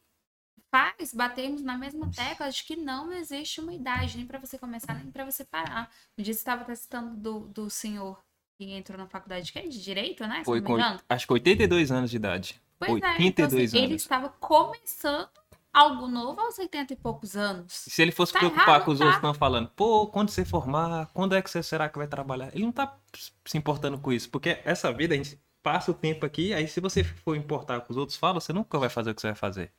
[0.69, 4.93] faz batermos na mesma tecla de que não existe uma idade, nem para você começar,
[4.93, 5.91] nem para você parar.
[6.17, 8.23] Um dia você estava testando do, do senhor
[8.57, 10.43] que entrou na faculdade de, de Direito, né?
[10.45, 10.77] Foi com,
[11.09, 12.61] acho que 82 anos de idade.
[12.77, 13.73] Pois 82 é, então, assim, anos.
[13.73, 15.40] ele estava começando
[15.73, 17.71] algo novo aos 80 e poucos anos.
[17.73, 19.05] Se ele fosse Tá preocupar errado, com os tá?
[19.05, 22.49] outros estão falando, pô, quando você formar, quando é que você será que vai trabalhar?
[22.53, 22.97] Ele não tá
[23.45, 26.79] se importando com isso, porque essa vida a gente passa o tempo aqui, aí se
[26.81, 29.35] você for importar com os outros falam, você nunca vai fazer o que você vai
[29.35, 29.71] fazer.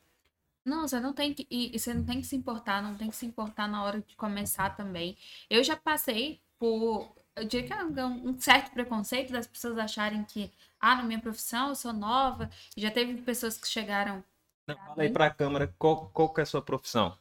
[0.65, 1.47] Não, você não tem que.
[1.51, 4.15] E você não tem que se importar, não tem que se importar na hora de
[4.17, 5.17] começar também.
[5.51, 7.13] Eu já passei por.
[7.35, 11.21] Eu diria que é um um certo preconceito das pessoas acharem que, ah, na minha
[11.21, 12.49] profissão eu sou nova.
[12.77, 14.23] E já teve pessoas que chegaram.
[14.67, 17.17] Não, fala aí pra câmera qual, qual que é a sua profissão.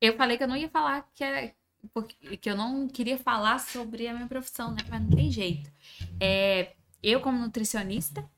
[0.00, 1.52] Eu falei que eu não ia falar que era.
[1.92, 4.78] porque- Que eu não queria falar sobre a minha profissão, né?
[4.88, 5.70] Mas não tem jeito.
[6.20, 6.72] É,
[7.02, 8.28] eu, como nutricionista,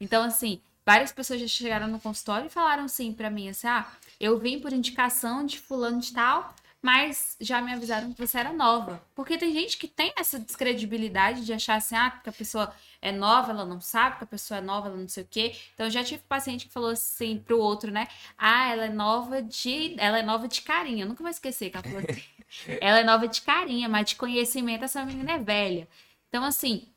[0.00, 3.86] então, assim, várias pessoas já chegaram no consultório e falaram assim pra mim, assim, ah,
[4.18, 8.52] eu vim por indicação de fulano de tal, mas já me avisaram que você era
[8.52, 9.00] nova.
[9.14, 13.12] Porque tem gente que tem essa descredibilidade de achar assim, ah, que a pessoa é
[13.12, 15.54] nova, ela não sabe, que a pessoa é nova, ela não sei o quê.
[15.74, 18.08] Então, já tive paciente que falou assim pro outro, né?
[18.36, 19.94] Ah, ela é nova de.
[19.96, 21.04] Ela é nova de carinha.
[21.04, 22.22] Eu nunca vou esquecer que ela falou assim.
[22.82, 25.88] ela é nova de carinha, mas de conhecimento essa menina é velha.
[26.28, 26.88] Então, assim,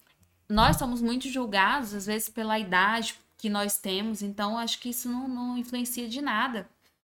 [0.49, 5.09] nós somos muito julgados, às vezes, pela idade que nós temos, então acho que isso
[5.09, 6.67] não, não influencia de nada.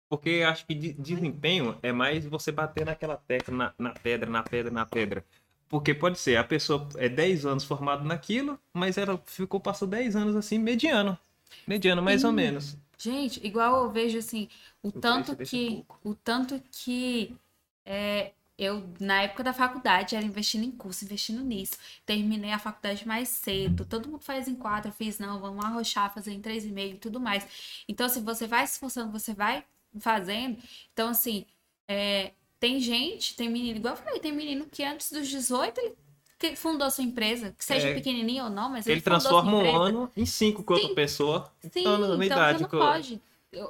[0.08, 4.30] Porque eu acho que de- desempenho é mais você bater naquela tecla, na, na pedra,
[4.30, 5.24] na pedra, na pedra.
[5.68, 10.14] Porque pode ser, a pessoa é 10 anos formada naquilo, mas ela ficou, passou 10
[10.14, 11.18] anos assim, mediano.
[11.66, 12.36] Mediano, mais ou Sim.
[12.36, 12.76] menos.
[12.98, 14.48] Gente, igual eu vejo assim,
[14.82, 16.00] o tanto que, pouco.
[16.04, 17.36] o tanto que
[17.84, 21.76] é, eu, na época da faculdade, era investindo em curso, investindo nisso.
[22.06, 23.84] Terminei a faculdade mais cedo.
[23.84, 26.94] Todo mundo faz em quatro, eu fiz, não, vamos arrochar, fazer em três e meio
[26.94, 27.46] e tudo mais.
[27.88, 29.64] Então, assim, você vai se esforçando, você vai
[30.00, 30.58] fazendo.
[30.92, 31.46] Então, assim,
[31.88, 35.94] é, tem gente, tem menino, igual eu falei, tem menino que antes dos 18 ele
[36.38, 37.94] que fundou sua empresa, que seja É.
[37.94, 41.50] pequenininho ou não, mas ele, Ele transforma um ano em 5 com outra pessoa.
[41.62, 43.22] Sim, Então, na então idade você não pode.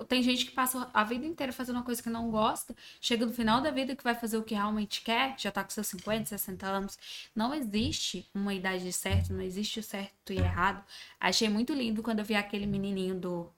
[0.08, 3.32] Tem gente que passa a vida inteira fazendo uma coisa que não gosta, chega no
[3.32, 6.24] final da vida que vai fazer o que realmente quer, já tá com seus 50,
[6.26, 6.98] 60 anos.
[7.36, 10.82] Não existe uma idade certa, não existe o certo e errado.
[11.20, 13.52] Achei muito lindo quando eu vi aquele menininho do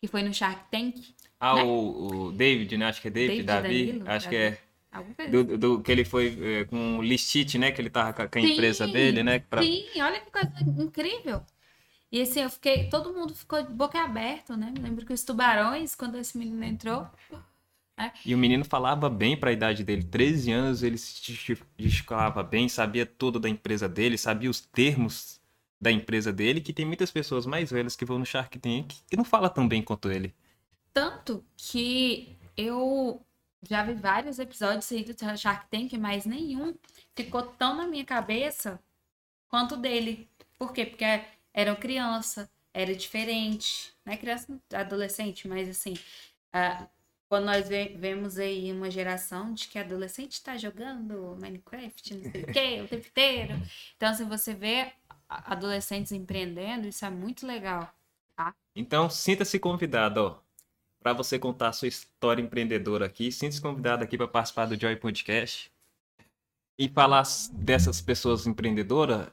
[0.00, 1.14] que foi no Shark Tank.
[1.44, 1.64] Ah, Né?
[1.64, 2.86] o, o David, né?
[2.86, 3.86] Acho que é David, David Davi.
[3.86, 4.58] Danilo, acho que é.
[4.92, 7.72] Alguma coisa Do, do- que ele foi é, com o Listite, né?
[7.72, 9.38] Que ele tava com a, a Sim, empresa dele, né?
[9.40, 10.52] pra- Sim, olha que coisa
[10.82, 11.44] incrível.
[12.12, 12.88] E assim, eu fiquei.
[12.90, 14.70] Todo mundo ficou de boca aberta, né?
[14.70, 17.06] Me lembro que os tubarões, quando esse menino entrou.
[18.24, 20.04] E o menino falava bem pra idade dele.
[20.04, 21.20] 13 anos, ele se
[21.76, 25.40] descolava bem, sabia tudo da empresa dele, sabia os termos
[25.80, 29.16] da empresa dele, que tem muitas pessoas mais velhas que vão no Shark Tank que
[29.16, 30.32] não fala tão bem quanto ele.
[30.92, 33.24] Tanto que eu
[33.62, 36.74] já vi vários episódios aí do Shark Tank, mas nenhum
[37.14, 38.80] ficou tão na minha cabeça
[39.48, 40.28] quanto dele.
[40.58, 40.86] Por quê?
[40.86, 41.04] Porque
[41.52, 45.94] era criança, era diferente, não é criança, adolescente, mas assim,
[46.52, 46.88] ah,
[47.28, 52.42] quando nós ve- vemos aí uma geração de que adolescente está jogando Minecraft, não sei
[52.44, 53.54] o quê, o tempo inteiro.
[53.96, 54.92] Então, assim, você vê
[55.28, 57.92] adolescentes empreendendo, isso é muito legal.
[58.74, 60.40] Então, sinta-se convidado, ó,
[61.02, 63.32] para você contar a sua história empreendedora aqui.
[63.32, 65.70] Sinta-se convidado aqui para participar do Joy Podcast
[66.78, 69.26] e falar dessas pessoas empreendedoras.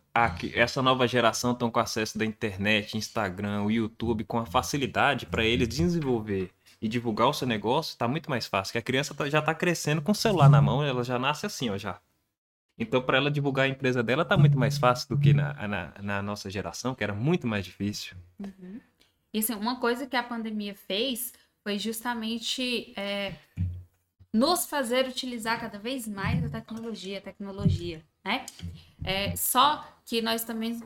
[0.54, 5.68] Essa nova geração estão com acesso da internet, Instagram, YouTube, com a facilidade para eles
[5.68, 6.52] desenvolver
[6.82, 7.92] e divulgar o seu negócio.
[7.92, 8.72] Está muito mais fácil.
[8.72, 11.46] Que a criança tá- já está crescendo com o celular na mão, ela já nasce
[11.46, 12.00] assim, ó, já.
[12.78, 15.94] Então, para ela divulgar a empresa dela, tá muito mais fácil do que na, na,
[16.02, 18.16] na nossa geração, que era muito mais difícil.
[19.34, 23.36] E assim, uma coisa que a pandemia fez foi justamente é,
[24.34, 28.46] nos fazer utilizar cada vez mais a tecnologia, a tecnologia, né?
[29.04, 30.80] É, só que nós também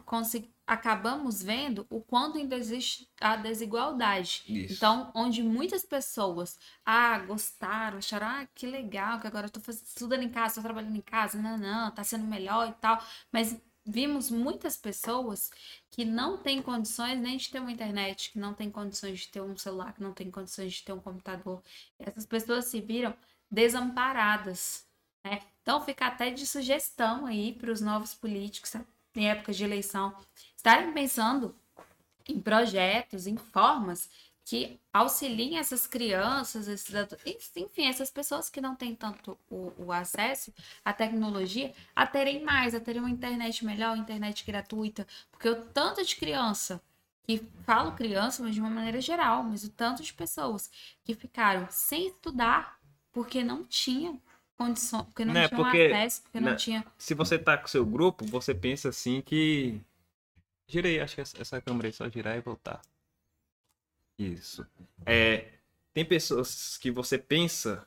[0.66, 4.44] acabamos vendo o quanto ainda existe a desigualdade.
[4.48, 4.74] Isso.
[4.76, 9.82] Então, onde muitas pessoas, ah, gostaram, acharam, ah, que legal, que agora eu tô faz-
[9.82, 13.04] estudando em casa, tô trabalhando em casa, não, não, tá sendo melhor e tal.
[13.32, 15.52] Mas vimos muitas pessoas
[15.92, 19.42] que não têm condições nem de ter uma internet, que não têm condições de ter
[19.42, 21.62] um celular, que não têm condições de ter um computador.
[22.00, 23.14] Essas pessoas se viram
[23.52, 24.88] desamparadas,
[25.24, 25.42] né?
[25.62, 28.74] Então fica até de sugestão aí para os novos políticos,
[29.16, 30.16] em época de eleição,
[30.56, 31.56] estarem pensando
[32.28, 34.10] em projetos, em formas
[34.46, 36.94] que auxiliem essas crianças, esses
[37.56, 40.54] enfim, essas pessoas que não têm tanto o, o acesso
[40.84, 46.04] à tecnologia, a terem mais, a terem uma internet melhor, internet gratuita, porque o tanto
[46.06, 46.82] de criança
[47.26, 50.70] que falo criança, mas de uma maneira geral, mas o tanto de pessoas
[51.06, 52.80] que ficaram sem estudar
[53.14, 54.20] porque não tinha
[54.58, 56.86] condição, porque não Né, tinham porque, acesso, porque não né, tinha.
[56.98, 59.82] Se você tá com seu grupo, você pensa assim que.
[60.68, 62.82] Girei, acho que essa, essa câmera aí, só girar e voltar.
[64.18, 64.66] Isso.
[65.06, 65.50] É,
[65.94, 67.86] tem pessoas que você pensa.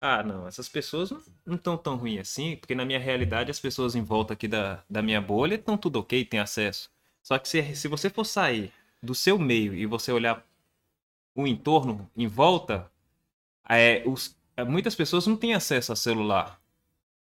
[0.00, 1.10] Ah, não, essas pessoas
[1.44, 4.82] não estão tão ruins assim, porque na minha realidade as pessoas em volta aqui da,
[4.88, 6.90] da minha bolha estão tudo ok, tem acesso.
[7.22, 10.44] Só que se, se você for sair do seu meio e você olhar
[11.34, 12.90] o entorno em volta,
[13.68, 16.60] é, os, é, muitas pessoas não têm acesso a celular.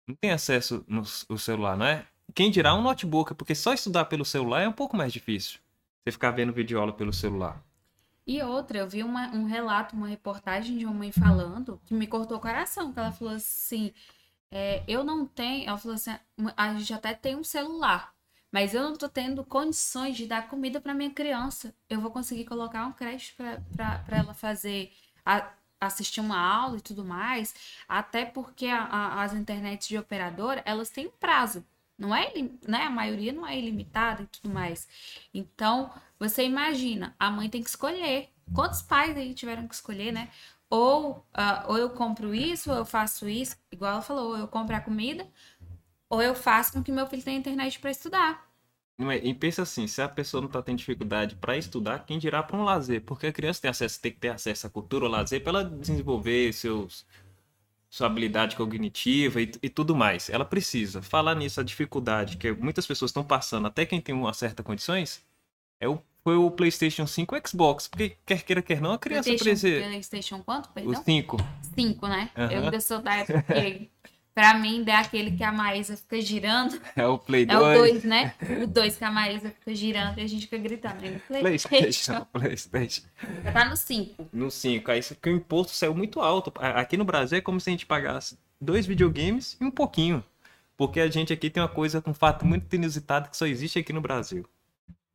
[0.07, 1.05] Não tem acesso no
[1.37, 2.05] celular, não é?
[2.33, 5.59] Quem dirá um notebook, porque só estudar pelo celular é um pouco mais difícil.
[6.03, 7.63] Você ficar vendo videoaula pelo celular.
[8.31, 12.05] E outra, eu vi uma- um relato, uma reportagem de uma mãe falando que me
[12.05, 13.91] cortou o coração, que ela falou assim,
[14.51, 16.11] é, eu não tenho, ela falou assim,
[16.55, 18.13] a gente até tem um celular,
[18.51, 21.73] mas eu não tô tendo condições de dar comida para minha criança.
[21.89, 23.35] Eu vou conseguir colocar um crédito
[23.75, 24.93] para ela fazer,
[25.25, 27.55] a- assistir uma aula e tudo mais,
[27.87, 31.65] até porque a- a- as internets de operadora, elas têm prazo.
[31.99, 32.31] Não é,
[32.65, 32.83] né?
[32.83, 34.87] A maioria não é ilimitada e tudo mais.
[35.33, 38.29] Então, você imagina, a mãe tem que escolher.
[38.55, 40.29] Quantos pais aí tiveram que escolher, né?
[40.69, 44.47] Ou, ah, ou eu compro isso, ou eu faço isso, igual ela falou, ou eu
[44.47, 45.27] compro a comida,
[46.09, 48.49] ou eu faço com que meu filho tenha internet para estudar.
[48.99, 49.17] É?
[49.17, 52.57] E pensa assim, se a pessoa não tá tendo dificuldade para estudar, quem dirá para
[52.57, 53.01] um lazer?
[53.01, 55.63] Porque a criança tem acesso, tem que ter acesso à cultura, ao lazer, para ela
[55.65, 57.05] desenvolver seus
[57.89, 60.29] sua habilidade cognitiva e, e tudo mais.
[60.29, 61.01] Ela precisa.
[61.01, 65.25] Falar nisso, a dificuldade que muitas pessoas estão passando, até quem tem uma certa condições,
[65.79, 67.87] é o, foi o PlayStation 5 e o Xbox.
[67.87, 69.85] Porque quer queira, quer não, a criança PlayStation, precisa.
[69.87, 71.03] PlayStation quanto, O perdão?
[71.03, 71.37] 5.
[71.73, 72.29] Cinco, né?
[72.37, 72.51] Aham.
[72.51, 73.89] Eu ainda sou da época que,
[74.39, 76.79] pra mim, é aquele que a Maísa fica girando.
[76.95, 77.77] É o Play É o 2.
[77.77, 78.33] 2, né?
[78.63, 80.95] O 2 que a Maísa fica girando e a gente fica gritando.
[81.27, 82.25] PlayStation.
[82.31, 83.01] PlayStation.
[83.43, 84.29] Já tá no 5.
[84.31, 84.91] No 5.
[84.91, 86.53] Aí que o imposto saiu muito alto.
[86.55, 90.23] Aqui no Brasil é como se a gente pagasse dois videogames e um pouquinho.
[90.77, 93.91] Porque a gente aqui tem uma coisa, um fato muito inusitado que só existe aqui
[93.91, 94.45] no Brasil.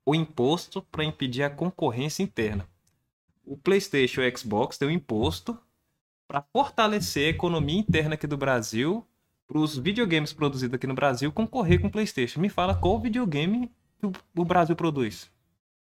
[0.05, 2.69] O imposto para impedir a concorrência interna.
[3.47, 5.59] O PlayStation e o Xbox tem um imposto
[6.29, 9.07] para fortalecer a economia interna aqui do Brasil,
[9.47, 12.41] para os videogames produzidos aqui no Brasil concorrer com o PlayStation.
[12.41, 15.31] Me fala qual videogame que o- o Brasil produz?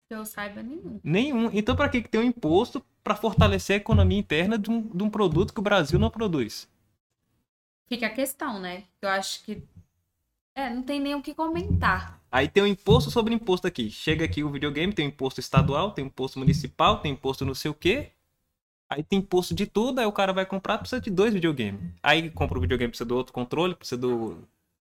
[0.08, 1.00] Que eu saiba nenhum.
[1.04, 1.50] Nenhum.
[1.54, 5.10] Então, para que tem um imposto para fortalecer a economia interna de um, de um
[5.10, 6.70] produto que o Brasil não produz?
[7.88, 8.84] Fica a questão, né?
[9.02, 9.62] Eu acho que.
[10.56, 12.22] É, não tem nem o que comentar.
[12.32, 13.90] Aí tem um imposto sobre imposto aqui.
[13.90, 17.54] Chega aqui o videogame, tem um imposto estadual, tem um imposto municipal, tem imposto não
[17.56, 18.12] sei o quê.
[18.92, 21.82] Aí tem imposto de tudo, aí o cara vai comprar, precisa de dois videogames.
[22.04, 24.38] Aí compra o videogame, precisa do outro controle, precisa do,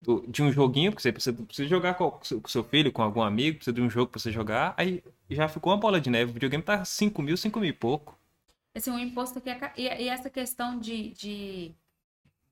[0.01, 3.21] do- de um joguinho, porque você precisa, precisa jogar com, o seu- filho, com algum
[3.23, 4.73] amigo, precisa de um jogo pra você jogar.
[4.77, 6.31] Aí já ficou uma bola de neve.
[6.31, 8.17] O videogame tá 5 mil, 5 mil e pouco.
[8.75, 9.73] Assim, o imposto aqui é.
[9.77, 11.75] E, e essa questão de, de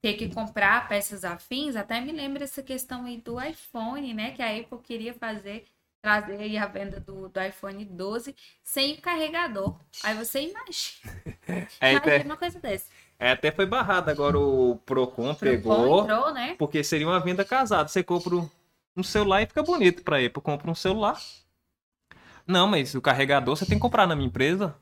[0.02, 4.32] ter que comprar peças afins, até me lembra essa questão aí do iPhone, né?
[4.32, 5.66] Que a Apple queria fazer,
[6.04, 9.80] trazer aí a venda do, do iPhone 12 sem o carregador.
[10.04, 11.24] Aí você imagina.
[11.80, 12.86] Aí imagina até, uma coisa dessa.
[13.18, 14.12] é, até foi barrado.
[14.12, 16.02] Agora o Procon Procon pegou.
[16.04, 16.56] entrou, né?
[16.60, 17.88] Porque seria uma venda casada.
[17.88, 18.50] Você compra um-
[18.98, 20.42] um celular e fica bonito pra Apple.
[20.44, 21.18] Compra um celular.
[22.46, 24.76] Não, mas o carregador você tem que comprar na minha empresa.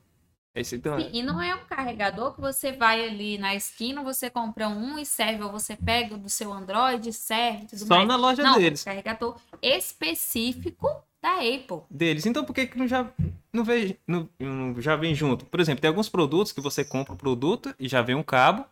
[0.54, 4.28] Esse, então, E, e não é um carregador que você vai ali na esquina, você
[4.28, 8.08] compra um e serve, ou você pega o do seu Android, serve, tudo só mais.
[8.08, 8.84] na loja Não, deles.
[8.84, 10.86] carregador específico
[11.22, 11.82] da Apple.
[11.90, 12.26] Deles.
[12.26, 13.08] Então por que, que não já
[13.52, 15.44] não vem, não, não já vem junto?
[15.46, 18.64] Por exemplo, tem alguns produtos que você compra o produto e já vem um cabo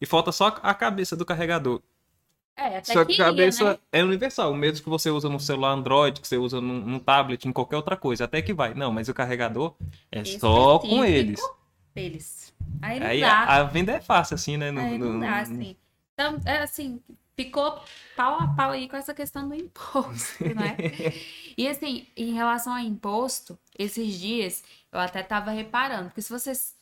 [0.00, 1.82] e falta só a cabeça do carregador.
[2.56, 3.78] É, até Só que a ia, cabeça né?
[3.92, 4.50] é universal.
[4.50, 7.52] O mesmo que você usa no celular Android, que você usa num, num tablet, em
[7.52, 8.24] qualquer outra coisa.
[8.24, 8.74] Até que vai.
[8.74, 9.74] Não, mas o carregador
[10.10, 11.40] é só com eles.
[11.94, 12.52] Deles.
[12.82, 13.32] Aí Aí dá.
[13.44, 14.72] a, a venda é fácil, assim, né?
[14.72, 15.76] No- Aí não no- dá, assim.
[16.14, 17.00] Então, é assim,
[17.38, 17.80] ficou
[18.16, 20.76] pau a pau aí com essa questão do imposto, né?
[21.56, 26.76] E assim, em relação ao imposto, esses dias eu até tava reparando, porque se vocês.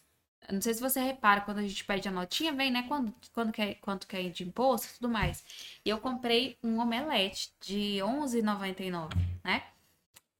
[0.50, 2.84] Não sei se você repara, quando a gente pede a notinha, vem, né?
[2.86, 5.44] Quando, quando quer, quanto quer de imposto e tudo mais.
[5.84, 9.10] E eu comprei um omelete de R$11,99,
[9.44, 9.64] né?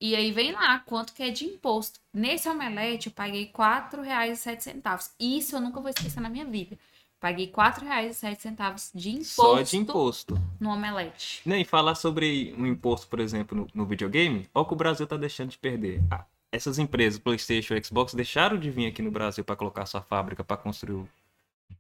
[0.01, 1.99] E aí vem lá quanto que é de imposto.
[2.15, 5.11] Nesse omelete eu paguei R$ 4,07.
[5.19, 6.79] Isso eu nunca vou esquecer na minha vida.
[7.19, 10.43] Paguei R$ 4,07 de imposto, Só de imposto.
[10.61, 11.41] no omelete.
[11.47, 15.07] Nem falar sobre um imposto, por exemplo, no, no videogame, olha o que o Brasil
[15.07, 16.03] tá deixando de perder.
[16.11, 20.03] Ah, essas empresas, PlayStation e Xbox, deixaram de vir aqui no Brasil para colocar sua
[20.03, 21.05] fábrica para construir,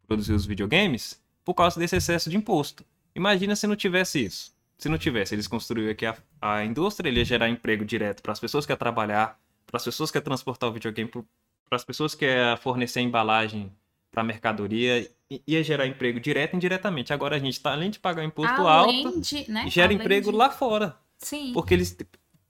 [0.06, 2.84] produzir os videogames por causa desse excesso de imposto.
[3.14, 4.54] Imagina se não tivesse isso.
[4.78, 8.32] Se não tivesse, eles construíram aqui a, a indústria, ele ia gerar emprego direto para
[8.32, 9.38] as pessoas que iam trabalhar
[9.72, 13.70] as pessoas que querem transportar o videogame, para as pessoas que querem fornecer a embalagem
[14.10, 15.10] para mercadoria,
[15.46, 17.12] ia gerar emprego direto e indiretamente.
[17.12, 19.68] Agora a gente está, além de pagar imposto Além alto, de, né?
[19.68, 20.96] gera Além emprego de- lá fora.
[21.18, 21.52] Sim.
[21.52, 21.96] Porque eles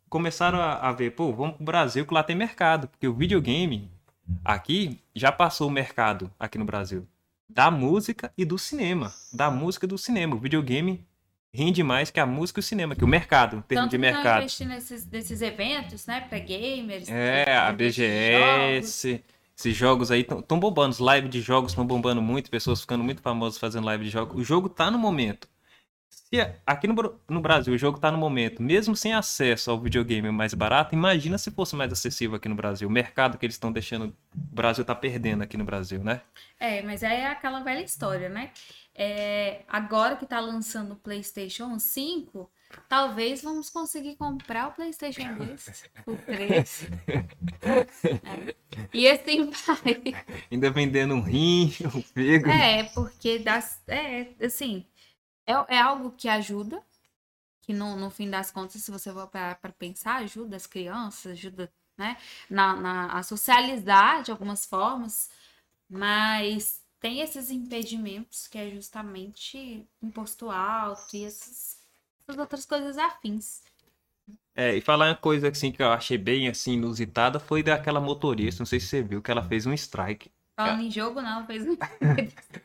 [0.08, 2.88] começaram a, a ver, pô, vamos pro Brasil que lá tem mercado.
[2.88, 3.90] Porque o videogame
[4.44, 7.06] aqui já passou o mercado aqui no Brasil.
[7.48, 9.12] Da música e do cinema.
[9.32, 10.34] Da música e do cinema.
[10.34, 11.06] O videogame
[11.54, 13.98] rende mais que a música e o cinema, que o mercado, em termos Tanto de
[13.98, 14.38] mercado.
[14.40, 16.20] investindo nesses, nesses eventos, né?
[16.28, 17.08] Pra gamers.
[17.08, 19.04] É, a de jogos.
[19.58, 20.90] Esses jogos aí estão bombando.
[20.90, 24.38] Os lives de jogos estão bombando muito, pessoas ficando muito famosas fazendo live de jogos.
[24.38, 25.48] O jogo tá no momento.
[26.08, 26.36] Se
[26.66, 30.54] aqui no, no Brasil o jogo tá no momento, mesmo sem acesso ao videogame mais
[30.54, 32.88] barato, imagina se fosse mais acessível aqui no Brasil.
[32.88, 36.20] O mercado que eles estão deixando, o Brasil tá perdendo aqui no Brasil, né?
[36.58, 38.50] É, mas é aquela velha história, né?
[38.94, 42.50] É, agora que tá lançando o PlayStation 5,
[42.88, 46.84] talvez vamos conseguir comprar o PlayStation 2 por 3.
[48.92, 50.14] E assim vai.
[50.50, 52.50] Ainda vendendo um rim, um fígado.
[52.50, 54.84] É, porque das, é assim,
[55.46, 56.82] é, é algo que ajuda,
[57.62, 61.72] que no, no fim das contas, se você for para pensar, ajuda as crianças, ajuda,
[61.98, 62.16] né,
[62.50, 65.30] na, na- a socializar de algumas formas,
[65.88, 71.75] mas tem esses impedimentos que é justamente imposto alto e essas,
[72.28, 73.62] essas outras coisas afins.
[74.54, 78.60] É, e falar uma coisa assim que eu achei bem assim inusitada foi daquela motorista,
[78.60, 80.30] não sei se você viu, que ela fez um strike.
[80.56, 81.76] Falando em jogo, não, fez um.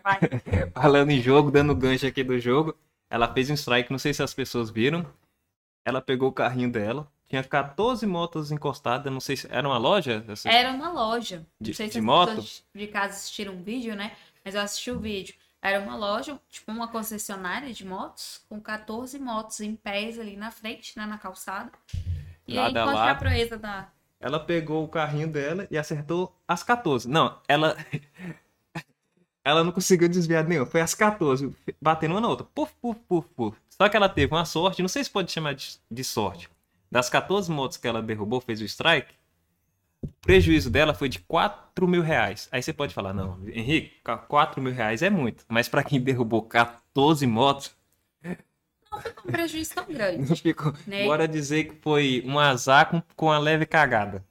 [0.03, 0.19] Vai.
[0.73, 2.75] Falando em jogo, dando gancho aqui do jogo,
[3.09, 5.05] ela fez um strike, não sei se as pessoas viram.
[5.85, 10.23] Ela pegou o carrinho dela, tinha 14 motos encostadas, não sei se era uma loja?
[10.45, 11.45] Era uma loja.
[11.59, 12.29] De- não sei se de as moto?
[12.29, 14.15] pessoas de casa assistiram um vídeo, né?
[14.45, 15.35] Mas eu assisti o vídeo.
[15.61, 20.49] Era uma loja, tipo uma concessionária de motos, com 14 motos em pés ali na
[20.49, 21.71] frente, né, na calçada.
[22.47, 23.19] E aí, a qual que é a lado.
[23.19, 23.89] proeza da.
[24.19, 27.07] Ela pegou o carrinho dela e acertou as 14.
[27.07, 27.77] Não, ela.
[29.45, 30.65] ela não conseguiu desviar nenhum.
[30.65, 32.47] Foi as 14, batendo uma na outra.
[32.55, 33.57] Puf, puf, puf, puf.
[33.69, 36.49] Só que ela teve uma sorte, não sei se pode chamar de, de sorte.
[36.89, 39.13] Das 14 motos que ela derrubou, fez o strike.
[40.03, 42.47] O prejuízo dela foi de 4 mil reais.
[42.51, 45.45] Aí você pode falar, não, Henrique, 4 mil reais é muito.
[45.47, 47.75] Mas pra quem derrubou 14 motos,
[49.25, 50.17] Um prejuízo tão grande.
[50.29, 50.73] não ficou.
[50.85, 51.05] Né?
[51.05, 54.25] Bora dizer que foi um azar com, com uma leve cagada.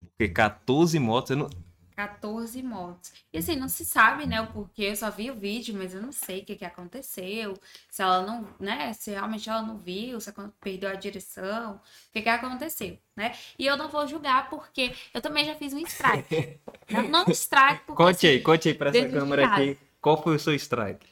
[0.00, 1.50] Porque 14 motos, eu não,
[1.98, 3.12] 14 motos.
[3.32, 4.84] E assim, não se sabe, né, o porquê.
[4.84, 7.54] Eu só vi o vídeo, mas eu não sei o que, que aconteceu.
[7.90, 12.12] Se ela não, né, se realmente ela não viu, se ela perdeu a direção, o
[12.12, 13.34] que, que aconteceu, né?
[13.58, 16.60] E eu não vou julgar porque eu também já fiz um strike.
[16.88, 19.76] não, não um strike, porque Conte assim, aí, conte aí pra essa câmera aqui.
[20.00, 21.04] Qual foi o seu strike?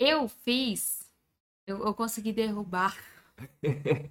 [0.00, 1.08] eu fiz,
[1.64, 2.96] eu, eu consegui derrubar.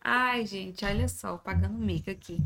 [0.00, 2.38] Ai, gente, olha só, pagando mico aqui.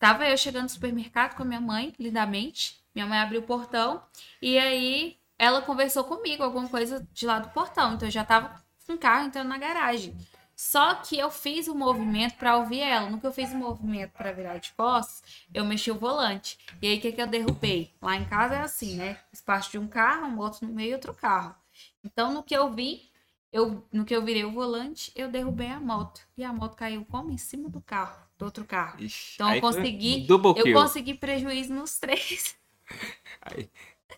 [0.00, 2.80] Tava eu chegando no supermercado com a minha mãe, lindamente.
[2.94, 4.02] Minha mãe abriu o portão
[4.40, 7.94] e aí ela conversou comigo, alguma coisa de lá do portão.
[7.94, 10.16] Então eu já tava com o carro entrando na garagem.
[10.56, 13.10] Só que eu fiz o movimento para ouvir ela.
[13.10, 15.22] No que eu fiz o movimento para virar de costas,
[15.52, 16.58] eu mexi o volante.
[16.80, 17.94] E aí o que, que eu derrubei?
[18.00, 19.18] Lá em casa é assim, né?
[19.30, 21.54] Espaço de um carro, um outro no meio e outro carro.
[22.02, 23.10] Então no que eu vi,
[23.52, 26.22] eu, no que eu virei o volante, eu derrubei a moto.
[26.38, 27.30] E a moto caiu como?
[27.30, 28.96] Em cima do carro, do outro carro.
[28.98, 30.26] Ixi, Então eu consegui.
[30.28, 30.72] Eu kill.
[30.74, 32.56] consegui prejuízo nos três.
[33.42, 33.68] Aí,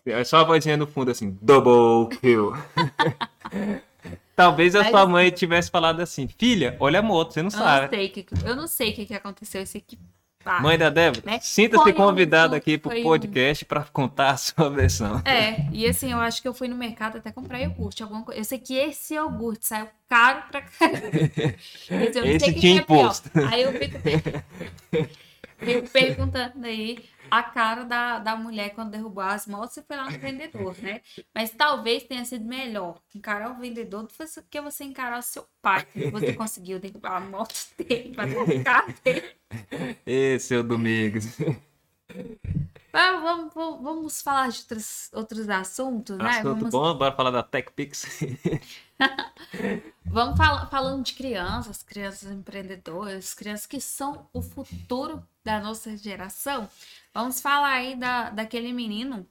[0.05, 2.53] é só a vozinha no fundo assim, double kill.
[4.35, 7.57] Talvez a Mas- sua mãe tivesse falado assim, filha, olha a moto, você não Eu
[7.57, 7.95] não sabe.
[7.95, 9.61] sei o que, eu não sei o que, que aconteceu.
[9.61, 9.99] Eu sei que.
[10.45, 11.39] Ah, Mãe da Débora, né?
[11.41, 15.21] sinta-se um- convidada aqui pro foi um- podcast pra contar a sua versão.
[15.25, 18.39] É, e assim, eu acho que eu fui no mercado até comprar iogurte, alguma coisa.
[18.39, 21.07] Eu sei que esse iogurte saiu caro pra caramba.
[21.89, 22.99] Esse, eu não Esse sei o que tinha é pior.
[23.01, 23.29] imposto.
[23.51, 23.97] Aí eu fico,
[25.63, 26.97] fico perguntando aí
[27.29, 31.01] a cara da, da mulher quando derrubou as motos, você foi lá no vendedor, né?
[31.33, 34.13] Mas talvez tenha sido melhor encarar o vendedor do
[34.49, 35.85] que você encarar o seu pai.
[35.85, 39.35] que Você conseguiu derrubar a moto dele do carro dele.
[40.05, 41.37] Ê, seu Domingos.
[42.91, 46.29] Vamos, vamos, vamos- vamos falar de outros, outros assuntos, né?
[46.29, 48.05] Assunto Vamos bom, bora falar da TechPix.
[50.05, 56.69] Vamos fala- falando de crianças, crianças empreendedoras, crianças que são o futuro da nossa geração.
[57.13, 59.27] Vamos falar aí da, daquele menino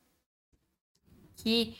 [1.37, 1.77] que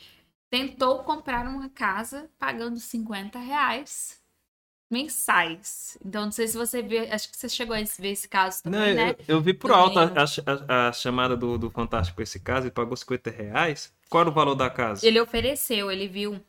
[0.49, 4.22] tentou comprar uma casa pagando 50 reais
[4.93, 5.99] mensais.
[6.05, 8.73] Então, não sei se você viu, acho que você chegou a ver esse caso Não,
[8.73, 9.17] também, né?
[9.29, 12.71] eu, eu vi por alto a, a- a chamada do, do Fantástico esse caso, ele
[12.73, 13.93] pagou 50 reais.
[14.09, 15.07] Qual era o valor da casa?
[15.07, 16.41] Ele ofereceu, ele viu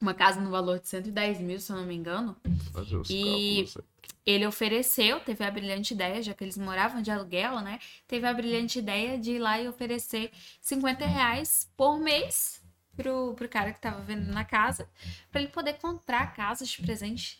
[0.00, 2.36] uma casa no valor de 110 mil, se eu não me engano.
[2.72, 3.78] Fazer os E- cálculos.
[4.26, 7.78] Ele ofereceu, teve a brilhante ideia, já que eles moravam de aluguel, né?
[8.06, 12.62] Teve a brilhante ideia de ir lá e oferecer 50 reais por mês
[12.94, 14.86] pro, pro cara que tava vendendo na casa,
[15.32, 17.38] para ele poder comprar a casa de presente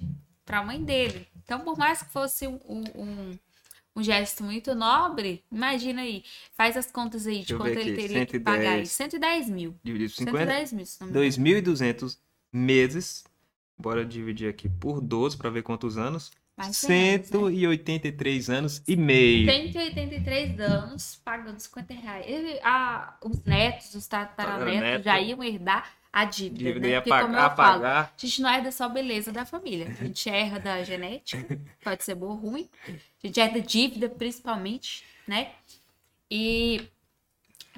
[0.49, 1.29] pra mãe dele.
[1.45, 2.85] Então, por mais que fosse um, um,
[3.95, 6.23] um- gesto muito nobre, imagina aí,
[6.57, 8.87] faz as contas aí de quanto ele teria que pagar aí.
[8.87, 8.91] 110.
[8.91, 9.75] 110 mil.
[9.85, 10.39] Dividido por 50.
[10.39, 11.27] 110 mil, se não me engano.
[11.27, 12.19] 2.200
[12.53, 13.25] meses.
[13.77, 16.31] Bora dividir aqui por 12 para ver quantos anos.
[16.57, 17.39] Mais 100 anos, né?
[17.39, 19.51] 183 anos e meio.
[19.51, 22.25] 183 anos pagando 50 reais.
[22.27, 25.05] Ele- a- os netos, os tataranetos Tataraneto.
[25.05, 27.01] já iam herdar a dívida, Dívida né?
[27.01, 29.89] Porque, como eu falo, a gente não herda só a beleza da família.
[29.89, 32.69] A gente herda da genética, pode ser boa ou ruim.
[32.87, 35.53] A gente herda dívida, principalmente, né?
[36.31, 36.89] E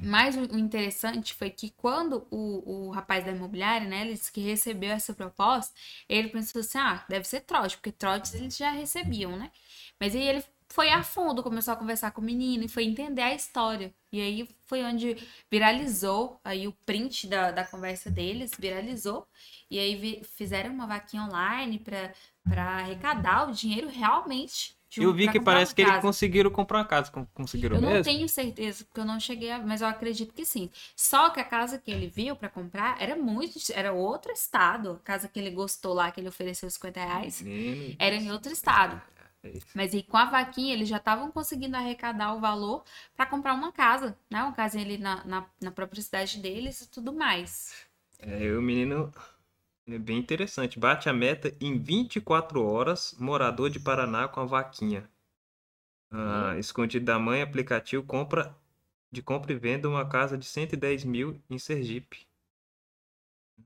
[0.03, 4.33] mais o o interessante foi que quando o, o rapaz da imobiliária, né, ele disse
[4.33, 5.75] que recebeu essa proposta,
[6.09, 9.51] ele pensou assim, ah, deve ser trote, porque trotes eles já recebiam, né?
[9.99, 13.23] Mas aí ele foi a fundo, começou a conversar com o menino e foi entender
[13.23, 13.93] a história.
[14.13, 15.17] E aí foi onde
[15.51, 19.27] viralizou aí o print da, da conversa deles, viralizou.
[19.71, 22.13] E aí vi- fizeram uma vaquinha online para
[22.49, 24.75] para arrecadar o dinheiro realmente.
[24.89, 27.13] de um- Eu vi que parece que eles conseguiram comprar uma casa.
[27.13, 28.03] Con- Conseguiram Eu não mesmo?
[28.05, 29.59] tenho certeza, porque eu não cheguei a.
[29.61, 30.69] Mas eu acredito que sim.
[30.97, 33.57] Só que a casa que ele viu pra comprar era muito.
[33.73, 34.93] Era outro estado.
[34.93, 37.95] A casa que ele gostou lá, que ele ofereceu 50 reais, Menino.
[38.01, 39.01] era em outro estado.
[39.43, 39.51] É.
[39.75, 42.85] Mas com a vaquinha, eles já estavam conseguindo arrecadar o valor
[43.17, 44.43] pra comprar uma casa, né?
[44.43, 47.89] Uma casa ali na, na, na própria cidade deles e tudo mais.
[48.19, 49.13] É, o menino
[49.87, 50.79] é bem interessante.
[50.79, 55.11] Bate a meta em 24 horas, morador de Paraná com a vaquinha.
[56.13, 58.57] Ah, escondido da mãe, aplicativo compra
[59.13, 62.27] de compra e venda uma casa de 110 mil em Sergipe.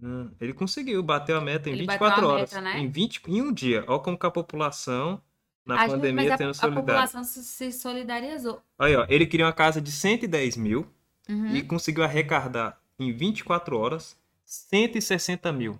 [0.01, 2.51] Hum, ele conseguiu, bateu a meta em Ele 24 bateu a horas.
[2.51, 2.79] meta, né?
[2.81, 3.85] Em, 20, em um dia.
[3.89, 5.23] Olha como que a população
[5.65, 8.63] na pandemia a, sendo a população se, solidarizou.
[8.79, 10.87] Aí, ó, ele queria uma casa de 110 mil
[11.29, 11.57] Uhum.
[11.57, 15.79] e conseguiu arrecadar em 24 horas 160 mil.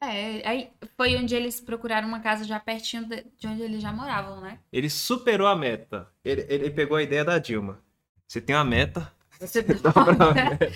[0.00, 3.92] É, aí foi onde eles procuraram uma casa já pertinho de, de onde eles já
[3.92, 4.58] moravam, né?
[4.72, 6.08] Ele superou a meta.
[6.24, 7.80] Ele, ele pegou a ideia da Dilma.
[8.26, 10.72] Você tem uma meta, Você dobra a meta.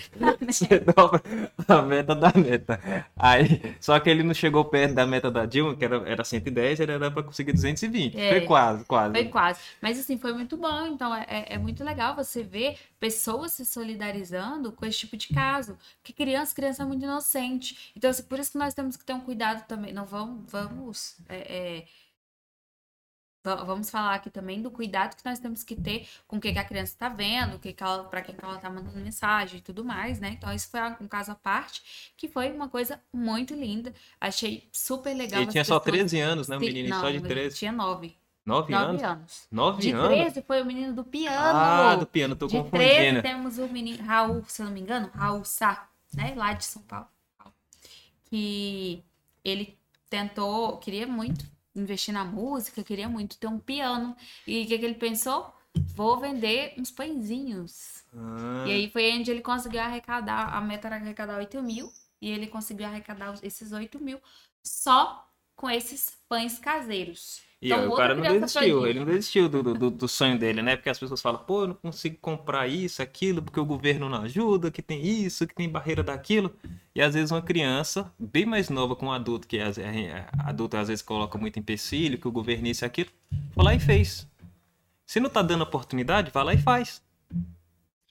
[0.47, 1.21] Você dobra
[1.67, 2.79] a meta da meta.
[3.15, 6.79] Aí, só que ele não chegou perto da meta da Dilma, que era, era 110,
[6.79, 8.17] ele era para conseguir 220.
[8.17, 8.29] É.
[8.29, 9.11] Foi quase, quase.
[9.13, 9.59] Foi quase.
[9.81, 10.87] Mas assim, foi muito bom.
[10.87, 15.27] Então é, é- é muito legal você ver pessoas se solidarizando com esse tipo de
[15.33, 15.77] caso.
[16.01, 17.91] Porque criança, criança é muito inocente.
[17.95, 19.91] Então, assim, por isso que nós temos que ter um cuidado também.
[19.93, 21.15] Não vamos, vamos.
[21.27, 21.85] é, é,
[23.43, 26.59] Vamos falar aqui também do cuidado que nós temos que ter com o que, que
[26.59, 29.61] a criança está vendo, o que que para quem que ela está mandando mensagem e
[29.61, 30.29] tudo mais, né?
[30.37, 33.93] Então, isso foi um caso à parte, que foi uma coisa muito linda.
[34.19, 35.41] Achei super legal.
[35.41, 36.55] Ele tinha só pessoas 13 anos, né?
[36.55, 37.57] Um se- menininho Não, só de ele 13.
[37.57, 38.15] Tinha 9.
[38.45, 39.03] 9 9 anos?
[39.03, 39.47] anos.
[39.51, 40.07] 9 De anos?
[40.07, 41.57] 13 foi o menino do piano.
[41.57, 42.79] Ah, do piano, tô de confundindo.
[42.79, 46.33] 13 temos o menino Raul, se eu não me engano, Raul Sá, né?
[46.35, 47.07] Lá de São Paulo.
[48.25, 49.03] Que
[49.43, 49.77] ele
[50.09, 54.15] tentou, queria muito investir na música, queria muito ter um piano.
[54.47, 55.53] E o que, que ele pensou?
[55.95, 58.03] Vou vender uns pãezinhos.
[58.15, 62.29] Ah, E aí foi onde ele conseguiu arrecadar, a meta era arrecadar 8 mil, e
[62.29, 64.19] ele conseguiu arrecadar esses 8 mil
[64.63, 67.41] só com esses pães caseiros.
[67.63, 70.61] E Então, ó, o cara não desistiu, ele não desistiu do, do, do sonho dele,
[70.61, 70.75] né?
[70.75, 74.21] Porque as pessoas falam, pô, eu não consigo comprar isso, aquilo, porque o governo não
[74.23, 76.53] ajuda, que tem isso, que tem barreira daquilo.
[76.93, 80.75] E às vezes uma criança, bem mais nova com um adulto, que as, é, adulto
[80.75, 83.09] às vezes coloca muito empecilho, que o governo isso e aquilo,
[83.53, 84.27] foi lá e fez.
[85.05, 87.01] Se não tá dando oportunidade, vai lá e faz.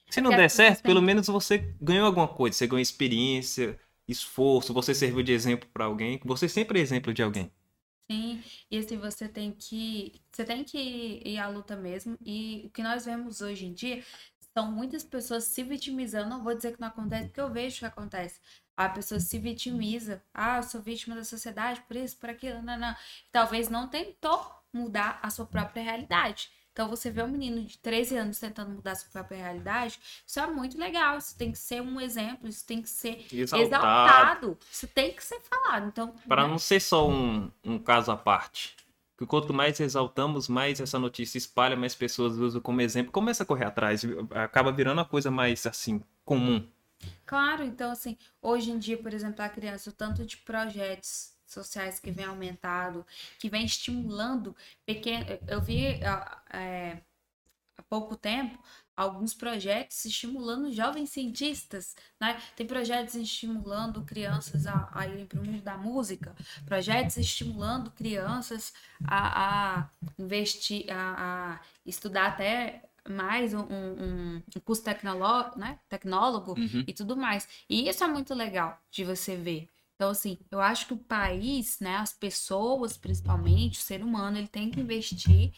[0.09, 3.77] Se não Porque der certo, pelo menos você ganhou alguma coisa, você ganhou experiência,
[4.07, 7.51] esforço, você serviu de exemplo para alguém, você sempre é exemplo de alguém.
[8.11, 10.21] Sim, e assim, você tem que.
[10.31, 10.77] Você tem que
[11.25, 12.17] ir à luta mesmo.
[12.25, 14.03] E o que nós vemos hoje em dia
[14.55, 16.29] são muitas pessoas se vitimizando.
[16.29, 18.39] Não vou dizer que não acontece, porque eu vejo que acontece.
[18.75, 20.23] A pessoa se vitimiza.
[20.33, 22.95] Ah, eu sou vítima da sociedade, por isso, por aquilo, não, não.
[23.31, 26.51] Talvez não tentou mudar a sua própria realidade.
[26.73, 30.39] Então, você vê um menino de 13 anos tentando mudar a sua própria realidade, isso
[30.39, 31.19] é muito legal.
[31.19, 33.67] Isso tem que ser um exemplo, isso tem que ser Exaltado.
[33.67, 34.57] exaltado.
[34.71, 35.87] Isso tem que ser falado.
[35.87, 36.49] Então, Para né?
[36.49, 38.75] não ser só um, um caso à parte.
[39.15, 43.45] Que quanto mais exaltamos, mais essa notícia espalha, mais pessoas usam como exemplo, começa a
[43.45, 44.01] correr atrás,
[44.31, 46.67] acaba virando uma coisa mais assim, comum.
[47.23, 51.99] Claro, então assim, hoje em dia, por exemplo, a criança, o tanto de projetos sociais
[51.99, 53.05] que vem aumentado,
[53.39, 55.25] que vem estimulando pequeno.
[55.47, 55.85] Eu vi
[56.51, 57.01] é,
[57.77, 58.57] há pouco tempo
[58.95, 62.39] alguns projetos estimulando jovens cientistas, né?
[62.55, 66.35] Tem projetos estimulando crianças a, a irem para o mundo da música,
[66.65, 68.71] projetos estimulando crianças
[69.03, 69.89] a, a
[70.19, 75.79] investir, a, a estudar até mais um, um, um curso tecnológico, né?
[75.89, 76.83] tecnólogo Uhum.
[76.87, 77.47] e tudo mais.
[77.69, 79.67] E isso é muito legal de você ver.
[79.95, 84.47] Então, assim, eu acho que o país, né, as pessoas, principalmente, o ser humano, ele
[84.47, 85.53] tem que investir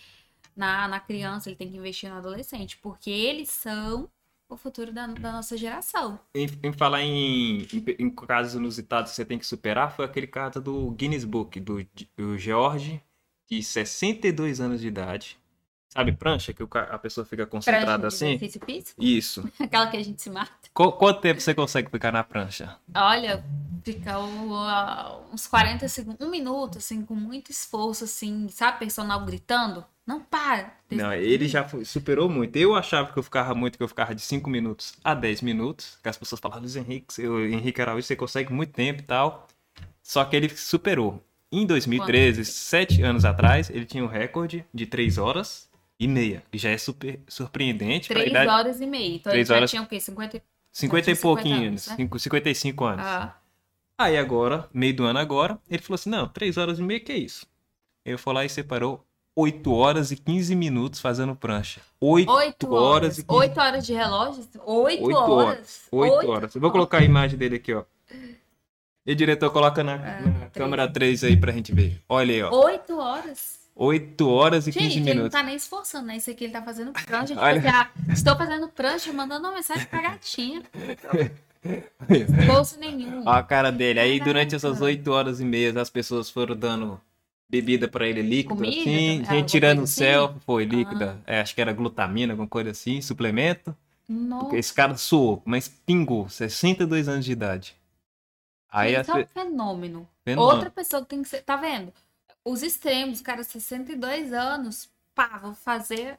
[0.56, 4.10] na, na criança, ele tem que investir no adolescente, porque eles são
[4.48, 6.20] o futuro da, da nossa geração.
[6.34, 10.28] Em, em falar em, em, em casos inusitados que você tem que superar, foi aquele
[10.28, 13.02] caso do Guinness Book, do, do George,
[13.50, 15.40] de 62 anos de idade.
[15.96, 18.34] Sabe prancha, que o a pessoa fica concentrada Prancha assim?
[18.34, 19.50] exercício físico, Isso.
[19.58, 20.52] aquela que a gente se mata.
[20.74, 22.76] Qu- quanto tempo você consegue ficar na prancha?
[22.94, 23.42] Olha,
[23.82, 29.86] fica o- uns 40 segundos, um minuto, assim, com muito esforço, assim, sabe, personal gritando?
[30.06, 30.74] Não para.
[30.92, 32.56] Não, ele já foi- superou muito.
[32.58, 35.98] Eu achava que eu ficava muito, que eu ficava de 5 minutos a 10 minutos.
[36.04, 39.48] Que as pessoas falavam, Luiz Henrique, o Henrique Araújo, você consegue muito tempo e tal.
[40.04, 41.24] Só que ele superou.
[41.52, 45.70] Em 2013, sete anos atrás, ele tinha um recorde de 3 horas
[46.00, 46.44] e meia.
[46.52, 48.50] Que já é super surpreendente Três idade.
[48.50, 49.16] horas e meia.
[49.16, 50.00] Então Três ele já horas- tinha o quê?
[50.00, 50.42] 50...
[50.72, 51.96] 50 e tinha 50 pouquinho, anos, né?
[51.96, 53.06] cinco- 55 anos.
[53.06, 53.36] Ah,
[53.98, 57.14] Aí agora, meio do ano agora, ele falou assim: não, 3 horas e meia, que
[57.14, 57.48] é isso?
[58.04, 61.80] Eu fui lá e separou 8 horas e 15 minutos fazendo prancha.
[62.02, 63.18] 8, oito horas horas.
[63.20, 64.44] e 15 Oito horas de relógio?
[64.66, 65.88] Oito, Oito horas?
[65.92, 66.56] 8 Oito horas.
[66.56, 67.86] Eu vou colocar a imagem dele aqui, ó.
[69.06, 70.52] E diretor, coloca na, na três.
[70.54, 72.02] câmera 3 aí pra gente ver.
[72.10, 72.54] Olha aí, ó.
[72.66, 73.60] Oito horas?
[73.76, 75.32] 8 horas e 15 Gente, ele não minutos.
[75.38, 76.16] tá nem esforçando, né?
[76.18, 77.34] Isso aqui ele tá fazendo prancha.
[77.40, 77.60] Olha.
[77.60, 80.64] assim, ah, estou fazendo prancha, mandando uma mensagem pra gatinha.
[82.10, 83.24] Esforço nenhum.
[83.26, 84.00] Ó a cara dele.
[84.00, 84.26] Aí Caraca.
[84.34, 87.02] durante essas 8 horas e meia, as pessoas foram dando
[87.50, 88.82] bebida pra ele líquida, Comida?
[88.82, 89.26] assim.
[89.26, 89.94] Gente tirando o assim?
[89.96, 91.20] selfie, foi líquida.
[91.26, 93.76] É, acho que era glutamina, alguma coisa assim, suplemento.
[94.08, 97.76] Nossa, Esse cara suou, mas pingou, 62 anos de idade.
[98.72, 100.08] Aí isso é um fenômeno.
[100.24, 100.54] Fenômeno.
[100.54, 101.42] Outra pessoa que tem que ser.
[101.42, 101.92] Tá vendo?
[102.46, 106.18] Os extremos, cara, 62 anos, pá, vou fazer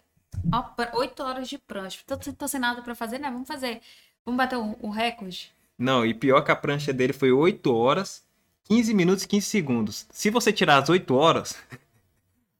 [0.52, 2.00] ó, pr- oito horas de prancha.
[2.06, 3.30] Tô, tô sem nada pra fazer, né?
[3.30, 3.80] Vamos fazer.
[4.24, 5.52] Vamos bater o, o recorde.
[5.78, 8.24] Não, e pior que a prancha dele foi 8 horas,
[8.64, 10.06] 15 minutos e 15 segundos.
[10.10, 11.54] Se você tirar as 8 horas,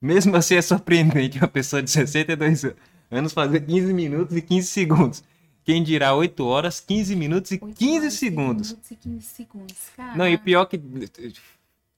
[0.00, 2.64] mesmo assim é surpreendente uma pessoa de 62
[3.10, 5.24] anos fazer 15 minutos e 15 segundos.
[5.64, 8.68] Quem dirá 8 horas, 15 minutos e Oito 15 horas, segundos.
[8.70, 10.14] minutos e 15 segundos, cara.
[10.16, 10.78] Não, e pior que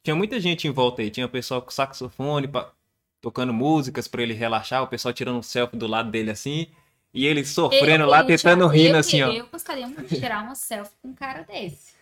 [0.09, 2.73] tinha muita gente em volta aí, tinha o pessoal com saxofone, pa-
[3.21, 6.67] tocando músicas pra ele relaxar, o pessoal tirando um selfie do lado dele assim,
[7.13, 9.31] e ele sofrendo Eu lá, queria tentando rindo eu assim, ó.
[9.31, 11.93] Eu gostaria muito de tirar uma selfie com um cara desse.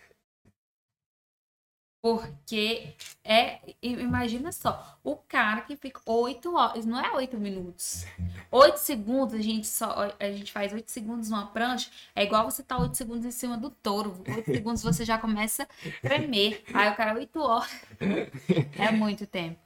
[2.01, 2.93] Porque
[3.23, 3.59] é.
[3.81, 8.05] Imagina só, o cara que fica oito horas, não é oito minutos.
[8.51, 10.11] Oito segundos, a gente só.
[10.19, 13.57] A gente faz oito segundos numa prancha, é igual você tá oito segundos em cima
[13.57, 14.23] do touro.
[14.27, 15.67] Oito segundos você já começa a
[16.07, 16.63] tremer.
[16.73, 17.69] Aí o cara, oito horas.
[18.79, 19.59] É muito tempo.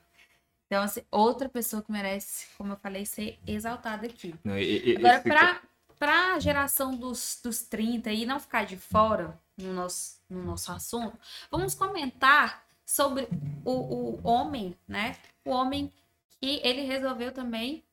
[0.67, 4.33] Então, assim, outra pessoa que merece, como eu falei, ser exaltada aqui.
[4.43, 5.61] Não, e- e- Agora, esse- pra,
[5.99, 11.17] pra geração dos, dos 30 e não ficar de fora no nosso, no nosso assunto,
[11.49, 13.27] vamos comentar sobre
[13.63, 15.15] o, o homem, né?
[15.45, 15.91] O homem
[16.39, 17.83] que ele resolveu também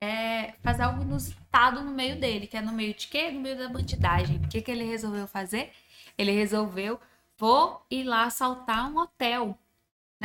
[0.00, 3.30] é, fazer algo inusitado no meio dele, que é no meio de quê?
[3.30, 4.36] No meio da bandidagem.
[4.38, 5.72] O que, que ele resolveu fazer?
[6.18, 7.00] Ele resolveu,
[7.36, 9.58] vou ir lá assaltar um hotel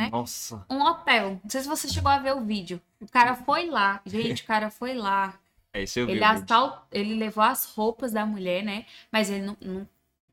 [0.00, 0.08] né?
[0.10, 0.64] Nossa.
[0.70, 1.38] um hotel.
[1.42, 2.80] Não sei se você chegou a ver o vídeo.
[3.00, 4.00] O cara foi lá.
[4.06, 5.38] Gente, o cara foi lá.
[5.72, 6.14] É isso eu vi.
[6.14, 6.42] Ele, o vídeo.
[6.42, 6.88] assal...
[6.90, 8.86] ele levou as roupas da mulher, né?
[9.12, 9.88] Mas ele não, não,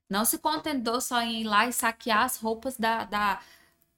[0.09, 3.41] não se contentou só em ir lá e saquear as roupas da, da,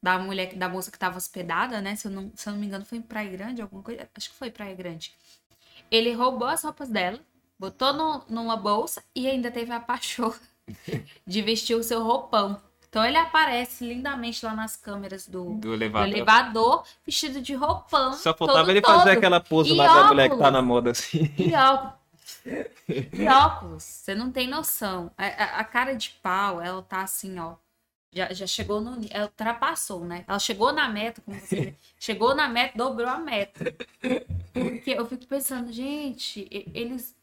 [0.01, 1.95] da mulher, da moça que estava hospedada, né?
[1.95, 4.10] Se eu, não, se eu não me engano, foi em Praia Grande, alguma coisa.
[4.16, 5.14] Acho que foi Praia Grande.
[5.91, 7.20] Ele roubou as roupas dela,
[7.60, 10.39] botou no, numa bolsa e ainda teve a pachorra
[11.26, 12.62] de vestir o seu roupão.
[12.89, 16.07] Então ele aparece lindamente lá nas câmeras do, Do do elevador.
[16.07, 18.14] elevador, vestido de roupão.
[18.14, 19.18] Só faltava todo ele fazer todo.
[19.18, 20.51] aquela pose E lá da mulher que tá óculos.
[20.51, 21.32] na moda assim.
[21.38, 21.99] E óculos.
[23.13, 23.84] E óculos.
[23.84, 25.11] Você não tem noção.
[25.17, 27.55] A, a- a cara de pau, ela tá assim, ó.
[28.11, 28.99] Já, já chegou no.
[29.11, 30.25] Ela ultrapassou, né?
[30.27, 31.75] Ela chegou na meta, como você diz.
[31.99, 33.61] Chegou na meta, dobrou a meta.
[34.53, 37.15] Porque eu fico pensando, gente, eles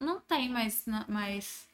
[0.00, 1.66] não têm mais, mais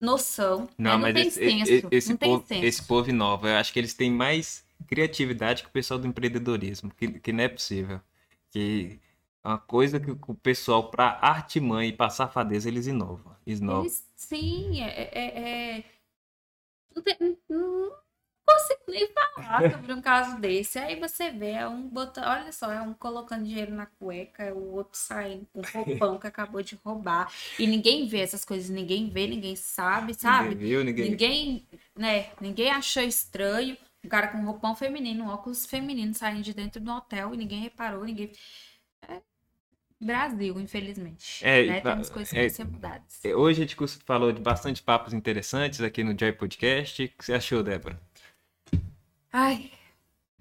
[0.00, 0.68] noção.
[0.78, 1.88] Não, não mas tem esse, senso.
[1.90, 2.64] esse, não tem povo, senso.
[2.64, 6.90] esse povo novo, eu acho que eles têm mais criatividade que o pessoal do empreendedorismo,
[6.94, 8.00] que, que não é possível.
[8.50, 9.09] Que é
[9.44, 13.34] uma coisa que o pessoal, pra artimanha e pra safadeza, eles inovam.
[13.46, 13.82] Inovam.
[13.82, 15.10] Eles, sim, é.
[15.12, 15.84] é- é-
[16.94, 18.00] Não, tem- não-
[18.46, 20.78] consigo nem falar sobre um caso desse.
[20.78, 24.52] Aí você vê, é um botão, olha só, é um colocando dinheiro na cueca, é
[24.52, 27.32] o outro saindo com roupão que acabou de roubar.
[27.58, 30.50] E ninguém vê essas coisas, ninguém vê, ninguém sabe, sabe?
[30.50, 31.10] Ninguém viu, ninguém...
[31.10, 33.76] ninguém, né, ninguém achou estranho.
[34.04, 37.60] Um cara com roupão feminino, um óculos feminino saindo de dentro do hotel e ninguém
[37.60, 38.32] reparou, ninguém.
[39.08, 39.20] É
[40.00, 41.44] Brasil, infelizmente.
[41.44, 41.80] É, né?
[41.82, 43.20] Temos coisas que é- ser mudadas.
[43.22, 43.76] É, Hoje a gente
[44.06, 47.04] falou de bastante papos interessantes aqui no Joy Podcast.
[47.04, 48.00] O que você achou, Débora?
[49.32, 49.70] Ai,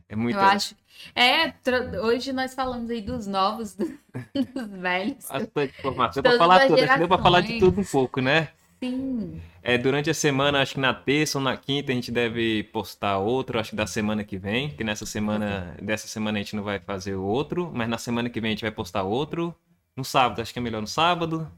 [0.07, 0.35] É muito.
[0.37, 0.75] eu acho.
[1.15, 1.53] É,
[2.01, 5.25] hoje nós falamos aí dos novos, dos velhos.
[5.29, 6.23] Bastante informação.
[6.23, 8.49] Deu pra falar tudo, deu pra falar de tudo um pouco, né?
[8.81, 9.41] Sim.
[9.61, 13.17] É, durante a semana, acho que na terça ou na quinta a gente deve postar
[13.17, 16.63] outro, acho que da semana que vem, que nessa semana, dessa semana a gente não
[16.63, 19.53] vai fazer o outro, mas na semana que vem a gente vai postar outro.
[19.95, 21.51] No sábado, acho que é melhor no sábado.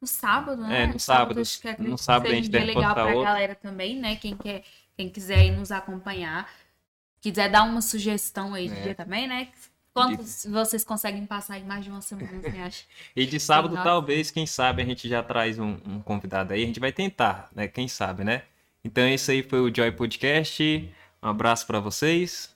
[0.00, 0.82] No sábado, né?
[0.82, 1.40] É, no sábado.
[1.40, 3.22] acho que acredito No que sábado a gente deve legal postar pra outro.
[3.22, 4.16] galera também, né?
[4.16, 4.64] Quem, quer,
[4.96, 6.50] quem quiser nos acompanhar.
[7.20, 8.82] Quiser dar uma sugestão aí de É.
[8.82, 9.48] dia também, né?
[9.94, 12.84] Quantos vocês conseguem passar em mais de uma semana, você acha?
[13.14, 16.64] E de sábado, talvez, quem sabe, a gente já traz um, um convidado aí.
[16.64, 17.68] A gente vai tentar, né?
[17.68, 18.42] Quem sabe, né?
[18.82, 20.92] Então, esse aí foi o Joy Podcast.
[21.22, 22.52] Um abraço pra vocês.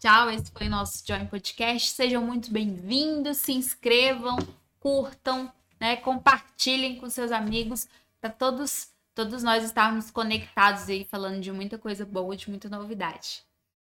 [0.00, 1.92] Tchau, esse foi o nosso Join Podcast.
[1.92, 4.36] Sejam muito bem-vindos, se inscrevam,
[4.80, 5.94] curtam, né?
[5.94, 7.86] Compartilhem com seus amigos
[8.20, 13.44] para todos, todos nós estarmos conectados aí, falando de muita coisa boa, de muita novidade.